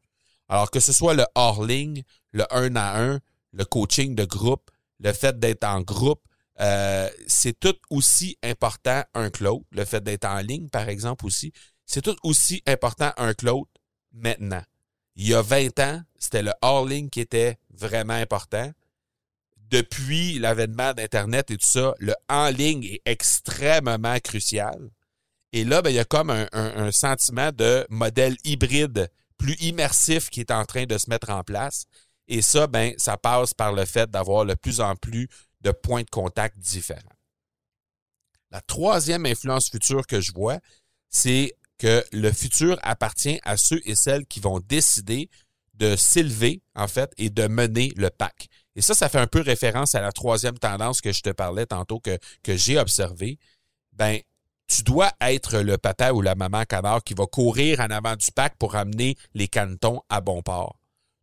Alors 0.49 0.71
que 0.71 0.81
ce 0.81 0.95
soit 0.95 1.15
le 1.15 1.27
hors-ligne, 1.35 2.03
le 2.33 2.45
un 2.55 2.75
à 2.77 3.03
un, 3.03 3.21
le 3.53 3.65
coaching 3.67 4.15
de 4.15 4.25
groupe, 4.25 4.71
le 5.01 5.13
fait 5.13 5.39
d'être 5.39 5.65
en 5.65 5.83
groupe, 5.83 6.23
euh, 6.61 7.09
c'est 7.27 7.59
tout 7.59 7.77
aussi 7.91 8.37
important 8.43 9.03
un 9.15 9.31
que 9.31 9.45
l'autre. 9.45 9.65
Le 9.71 9.85
fait 9.85 10.03
d'être 10.03 10.27
en 10.27 10.39
ligne, 10.39 10.69
par 10.69 10.89
exemple, 10.89 11.27
aussi. 11.27 11.53
C'est 11.87 12.03
tout 12.03 12.17
aussi 12.23 12.63
important 12.67 13.13
un 13.17 13.35
que 13.35 13.47
l'autre 13.47 13.71
maintenant. 14.13 14.63
Il 15.17 15.29
y 15.29 15.35
a 15.35 15.43
20 15.43 15.79
ans, 15.81 16.03
c'était 16.19 16.43
le 16.43 16.53
hors-ligne 16.63 17.11
qui 17.11 17.21
était 17.21 17.59
vraiment 17.71 18.15
important. 18.15 18.71
Depuis 19.71 20.39
l'avènement 20.39 20.93
d'Internet 20.93 21.51
et 21.51 21.57
tout 21.57 21.67
ça, 21.67 21.95
le 21.99 22.15
en-ligne 22.29 22.85
est 22.85 23.03
extrêmement 23.07 24.19
crucial. 24.21 24.91
Et 25.53 25.65
là, 25.65 25.83
ben, 25.83 25.91
il 25.91 25.97
y 25.97 25.99
a 25.99 26.05
comme 26.05 26.31
un, 26.31 26.93
sentiment 26.93 27.53
de 27.53 27.87
modèle 27.91 28.37
hybride 28.45 29.11
plus 29.37 29.55
immersif 29.61 30.31
qui 30.31 30.41
est 30.41 30.51
en 30.51 30.65
train 30.65 30.85
de 30.85 30.97
se 30.97 31.11
mettre 31.11 31.31
en 31.31 31.43
place. 31.43 31.85
Et 32.29 32.41
ça, 32.41 32.67
ben, 32.67 32.95
ça 32.97 33.17
passe 33.17 33.53
par 33.53 33.73
le 33.73 33.85
fait 33.85 34.11
d'avoir 34.11 34.47
de 34.47 34.55
plus 34.55 34.81
en 34.81 34.95
plus 34.97 35.29
de 35.63 35.71
points 35.71 36.03
de 36.03 36.11
contact 36.11 36.59
différents. 36.59 37.01
La 38.51 38.61
troisième 38.61 39.27
influence 39.27 39.71
future 39.71 40.07
que 40.07 40.21
je 40.21 40.33
vois, 40.33 40.59
c'est 41.09 41.57
que 41.79 42.05
le 42.13 42.31
futur 42.33 42.79
appartient 42.83 43.41
à 43.45 43.57
ceux 43.57 43.81
et 43.85 43.97
celles 43.97 44.27
qui 44.27 44.41
vont 44.41 44.61
décider 44.61 45.31
de 45.75 45.97
s'élever, 45.97 46.63
en 46.75 46.87
fait, 46.87 47.13
et 47.17 47.31
de 47.31 47.47
mener 47.47 47.93
le 47.97 48.11
pack. 48.11 48.49
Et 48.77 48.83
ça, 48.83 48.95
ça 48.95 49.09
fait 49.09 49.19
un 49.19 49.27
peu 49.27 49.41
référence 49.41 49.95
à 49.95 50.01
la 50.01 50.13
troisième 50.13 50.59
tendance 50.59 51.01
que 51.01 51.13
je 51.13 51.23
te 51.23 51.31
parlais 51.31 51.67
tantôt, 51.67 51.99
que, 52.01 52.19
j'ai 52.47 52.79
observée. 52.79 53.39
Ben, 53.93 54.21
tu 54.69 54.83
dois 54.83 55.13
être 55.21 55.59
le 55.59 55.77
papa 55.79 56.13
ou 56.13 56.23
la 56.23 56.35
maman 56.35 56.65
canard 56.65 57.03
qui 57.03 57.15
va 57.15 57.27
courir 57.27 57.81
en 57.81 57.91
avant 57.91 58.17
du 58.17 58.31
pack 58.33 58.57
pour 58.59 58.77
amener 58.77 59.17
les 59.35 59.49
cantons 59.49 60.03
à 60.09 60.21
bon 60.21 60.41
port 60.43 60.79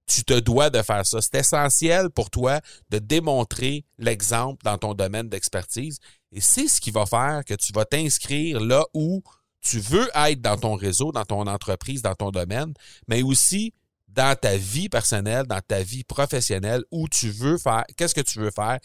tu 0.09 0.23
te 0.23 0.37
dois 0.39 0.69
de 0.69 0.81
faire 0.81 1.05
ça. 1.05 1.21
C'est 1.21 1.35
essentiel 1.35 2.09
pour 2.09 2.29
toi 2.29 2.59
de 2.89 2.99
démontrer 2.99 3.85
l'exemple 3.97 4.63
dans 4.63 4.77
ton 4.77 4.93
domaine 4.93 5.29
d'expertise. 5.29 5.99
Et 6.31 6.41
c'est 6.41 6.67
ce 6.67 6.81
qui 6.81 6.91
va 6.91 7.05
faire 7.05 7.43
que 7.45 7.53
tu 7.53 7.71
vas 7.73 7.85
t'inscrire 7.85 8.59
là 8.59 8.83
où 8.93 9.21
tu 9.61 9.79
veux 9.79 10.09
être 10.15 10.41
dans 10.41 10.57
ton 10.57 10.75
réseau, 10.75 11.11
dans 11.11 11.25
ton 11.25 11.45
entreprise, 11.47 12.01
dans 12.01 12.15
ton 12.15 12.31
domaine, 12.31 12.73
mais 13.07 13.21
aussi 13.21 13.73
dans 14.07 14.35
ta 14.35 14.57
vie 14.57 14.89
personnelle, 14.89 15.45
dans 15.45 15.61
ta 15.61 15.83
vie 15.83 16.03
professionnelle, 16.03 16.83
où 16.91 17.07
tu 17.07 17.29
veux 17.29 17.57
faire, 17.57 17.83
qu'est-ce 17.95 18.15
que 18.15 18.21
tu 18.21 18.39
veux 18.39 18.51
faire, 18.51 18.79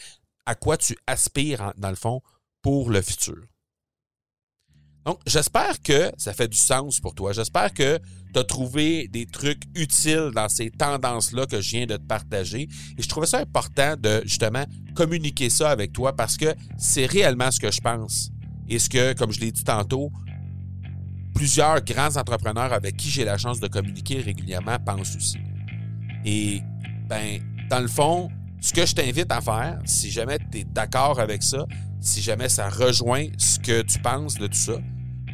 à 0.47 0.55
quoi 0.55 0.77
tu 0.77 0.97
aspires 1.07 1.73
dans 1.77 1.91
le 1.91 1.97
fond 1.97 2.21
pour 2.61 2.91
le 2.91 3.01
futur. 3.01 3.39
Donc, 5.05 5.21
j'espère 5.27 5.81
que 5.83 6.11
ça 6.17 6.33
fait 6.33 6.49
du 6.49 6.57
sens 6.57 6.99
pour 6.99 7.15
toi. 7.15 7.33
J'espère 7.33 7.73
que 7.75 7.99
tu 8.33 8.41
as 8.41 8.45
trouvé 8.45 9.07
des 9.09 9.27
trucs 9.27 9.63
utiles 9.75 10.31
dans 10.35 10.49
ces 10.49 10.71
tendances-là 10.71 11.47
que 11.47 11.61
je 11.61 11.71
viens 11.71 11.87
de 11.87 11.97
te 11.97 12.03
partager. 12.03 12.69
Et 12.97 13.03
je 13.03 13.09
trouvais 13.09 13.27
ça 13.27 13.39
important 13.39 13.97
de 13.99 14.23
justement 14.25 14.65
communiquer 14.95 15.51
ça 15.51 15.71
avec 15.71 15.93
toi 15.93 16.17
parce 16.17 16.37
que 16.37 16.55
c'est 16.79 17.07
réellement 17.07 17.51
ce 17.51 17.61
que 17.61 17.71
je 17.71 17.81
pense. 17.81 18.31
Et 18.69 18.79
ce 18.79 18.89
que, 18.89 19.13
comme 19.13 19.31
je 19.31 19.41
l'ai 19.41 19.53
dit 19.53 19.63
tantôt, 19.63 20.11
plusieurs 21.35 21.83
grands 21.83 22.17
entrepreneurs 22.17 22.73
avec 22.73 22.97
qui 22.97 23.11
j'ai 23.11 23.25
la 23.25 23.37
chance 23.37 23.61
de 23.61 23.69
communiquer 23.69 24.21
régulièrement 24.21 24.79
pensent 24.79 25.17
aussi. 25.17 25.39
Et, 26.25 26.63
ben, 27.09 27.41
dans 27.69 27.81
le 27.81 27.89
fond, 27.89 28.31
ce 28.61 28.73
que 28.73 28.87
je 28.87 28.95
t'invite 28.95 29.31
à 29.31 29.43
faire, 29.43 29.79
si 29.85 30.11
jamais 30.11 30.39
tu 30.51 30.61
es 30.61 30.65
d'accord 30.65 31.21
avec 31.21 31.43
ça, 31.43 31.67
si 32.05 32.21
jamais 32.21 32.49
ça 32.49 32.69
rejoint 32.69 33.27
ce 33.39 33.59
que 33.59 33.83
tu 33.83 33.99
penses 33.99 34.35
de 34.35 34.47
tout 34.47 34.55
ça, 34.55 34.75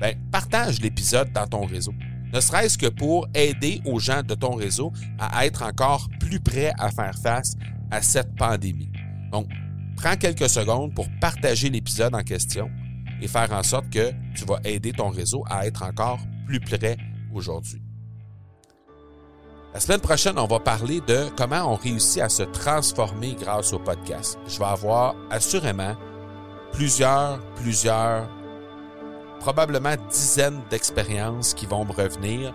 ben, 0.01 0.15
partage 0.31 0.81
l'épisode 0.81 1.31
dans 1.33 1.47
ton 1.47 1.67
réseau. 1.67 1.93
Ne 2.33 2.41
serait-ce 2.41 2.79
que 2.79 2.87
pour 2.87 3.27
aider 3.35 3.83
aux 3.85 3.99
gens 3.99 4.23
de 4.23 4.35
ton 4.35 4.55
réseau 4.55 4.93
à 5.19 5.45
être 5.47 5.63
encore 5.63 6.09
plus 6.21 6.39
prêts 6.39 6.73
à 6.79 6.91
faire 6.91 7.17
face 7.21 7.57
à 7.91 8.01
cette 8.01 8.37
pandémie. 8.37 8.91
Donc, 9.33 9.49
prends 9.97 10.17
quelques 10.17 10.49
secondes 10.49 10.95
pour 10.95 11.09
partager 11.21 11.71
l'épisode 11.71 12.15
en 12.15 12.23
question 12.23 12.71
et 13.21 13.27
faire 13.27 13.53
en 13.53 13.65
sorte 13.65 13.91
que 13.91 14.13
tu 14.37 14.45
vas 14.45 14.61
aider 14.65 14.93
ton 14.93 15.09
réseau 15.09 15.45
à 15.51 15.67
être 15.67 15.83
encore 15.83 16.21
plus 16.47 16.61
prêt 16.61 16.97
aujourd'hui. 17.35 17.83
La 19.75 19.81
semaine 19.81 20.01
prochaine, 20.01 20.39
on 20.39 20.47
va 20.47 20.61
parler 20.61 21.01
de 21.01 21.29
comment 21.37 21.73
on 21.73 21.75
réussit 21.75 22.23
à 22.23 22.29
se 22.29 22.45
transformer 22.45 23.35
grâce 23.35 23.73
au 23.73 23.79
podcast. 23.81 24.39
Je 24.49 24.59
vais 24.59 24.65
avoir 24.65 25.15
assurément 25.31 25.95
plusieurs, 26.73 27.41
plusieurs, 27.57 28.29
probablement 29.41 29.95
dizaines 30.11 30.61
d'expériences 30.71 31.55
qui 31.55 31.67
vont 31.67 31.85
me 31.85 31.93
revenir 31.93 32.55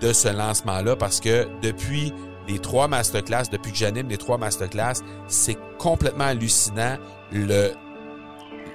de 0.00 0.12
ce 0.12 0.28
lancement-là 0.28 0.96
parce 0.96 1.20
que 1.20 1.46
depuis 1.62 2.12
les 2.48 2.58
trois 2.58 2.88
masterclass, 2.88 3.44
depuis 3.50 3.72
que 3.72 3.78
j'anime 3.78 4.08
les 4.08 4.18
trois 4.18 4.38
masterclass, 4.38 5.02
c'est 5.28 5.58
complètement 5.78 6.24
hallucinant 6.24 6.96
le 7.32 7.72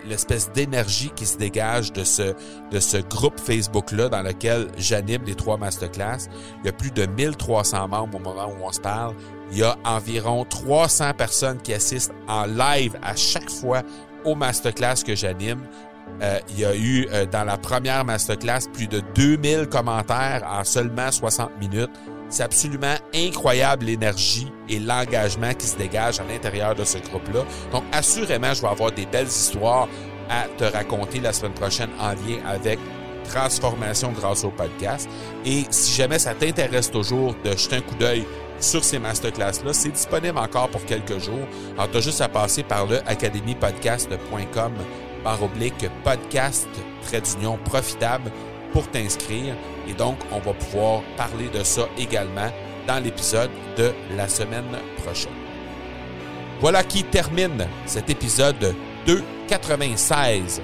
l'espèce 0.05 0.51
d'énergie 0.51 1.11
qui 1.15 1.25
se 1.25 1.37
dégage 1.37 1.91
de 1.91 2.03
ce, 2.03 2.33
de 2.71 2.79
ce 2.79 2.97
groupe 2.97 3.39
Facebook-là 3.39 4.09
dans 4.09 4.21
lequel 4.21 4.69
j'anime 4.77 5.23
les 5.25 5.35
trois 5.35 5.57
masterclass. 5.57 6.29
Il 6.63 6.67
y 6.67 6.69
a 6.69 6.73
plus 6.73 6.91
de 6.91 7.05
1300 7.05 7.87
membres 7.87 8.17
au 8.17 8.19
moment 8.19 8.47
où 8.47 8.63
on 8.63 8.71
se 8.71 8.79
parle. 8.79 9.15
Il 9.51 9.57
y 9.57 9.63
a 9.63 9.77
environ 9.83 10.45
300 10.45 11.13
personnes 11.15 11.61
qui 11.61 11.73
assistent 11.73 12.13
en 12.27 12.45
live 12.45 12.97
à 13.01 13.15
chaque 13.15 13.49
fois 13.49 13.81
aux 14.25 14.35
masterclass 14.35 15.03
que 15.05 15.15
j'anime. 15.15 15.61
Euh, 16.21 16.39
il 16.49 16.59
y 16.59 16.65
a 16.65 16.75
eu 16.75 17.07
euh, 17.11 17.25
dans 17.25 17.43
la 17.43 17.57
première 17.57 18.03
masterclass 18.03 18.61
plus 18.73 18.87
de 18.87 19.01
2000 19.15 19.67
commentaires 19.67 20.43
en 20.49 20.63
seulement 20.63 21.11
60 21.11 21.51
minutes. 21.59 21.91
C'est 22.29 22.43
absolument 22.43 22.95
incroyable 23.13 23.85
l'énergie 23.85 24.51
et 24.67 24.79
l'engagement 24.79 25.53
qui 25.53 25.65
se 25.65 25.77
dégage 25.77 26.19
à 26.19 26.23
l'intérieur 26.23 26.75
de 26.75 26.83
ce 26.83 26.97
groupe-là. 26.99 27.43
Donc, 27.71 27.83
assurément, 27.91 28.53
je 28.53 28.61
vais 28.61 28.67
avoir 28.67 28.91
des 28.91 29.05
belles 29.05 29.27
histoires 29.27 29.87
à 30.29 30.45
te 30.57 30.63
raconter 30.63 31.19
la 31.19 31.33
semaine 31.33 31.53
prochaine 31.53 31.89
en 31.99 32.09
lien 32.09 32.39
avec 32.45 32.79
transformation 33.29 34.11
grâce 34.11 34.43
au 34.43 34.49
podcast. 34.49 35.09
Et 35.45 35.65
si 35.69 35.93
jamais 35.93 36.19
ça 36.19 36.33
t'intéresse 36.33 36.91
toujours 36.91 37.35
de 37.43 37.51
jeter 37.51 37.77
un 37.77 37.81
coup 37.81 37.95
d'œil 37.95 38.25
sur 38.59 38.83
ces 38.83 38.99
masterclass-là, 38.99 39.73
c'est 39.73 39.89
disponible 39.89 40.37
encore 40.37 40.69
pour 40.69 40.83
quelques 40.85 41.17
jours. 41.19 41.47
Alors, 41.77 41.89
tu 41.91 41.97
as 41.97 42.01
juste 42.01 42.21
à 42.21 42.29
passer 42.29 42.63
par 42.63 42.85
le 42.85 42.97
academypodcast.com 43.07 44.73
par 45.23 45.43
oblique 45.43 45.89
podcast, 46.03 46.67
trait 47.03 47.21
d'union 47.21 47.57
profitable 47.65 48.31
pour 48.73 48.87
t'inscrire. 48.89 49.55
Et 49.87 49.93
donc, 49.93 50.17
on 50.31 50.39
va 50.39 50.53
pouvoir 50.53 51.01
parler 51.17 51.49
de 51.49 51.63
ça 51.63 51.87
également 51.97 52.51
dans 52.87 53.03
l'épisode 53.03 53.49
de 53.77 53.91
la 54.15 54.27
semaine 54.27 54.77
prochaine. 55.03 55.31
Voilà 56.59 56.83
qui 56.83 57.03
termine 57.03 57.67
cet 57.85 58.09
épisode 58.09 58.75
296. 59.05 60.61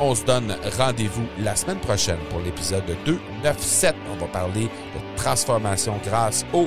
On 0.00 0.14
se 0.14 0.24
donne 0.24 0.56
rendez-vous 0.78 1.26
la 1.38 1.54
semaine 1.54 1.78
prochaine 1.78 2.18
pour 2.30 2.40
l'épisode 2.40 2.84
297. 3.04 3.94
On 4.12 4.16
va 4.16 4.26
parler 4.26 4.64
de 4.64 5.16
transformation 5.16 6.00
grâce 6.04 6.44
au 6.52 6.66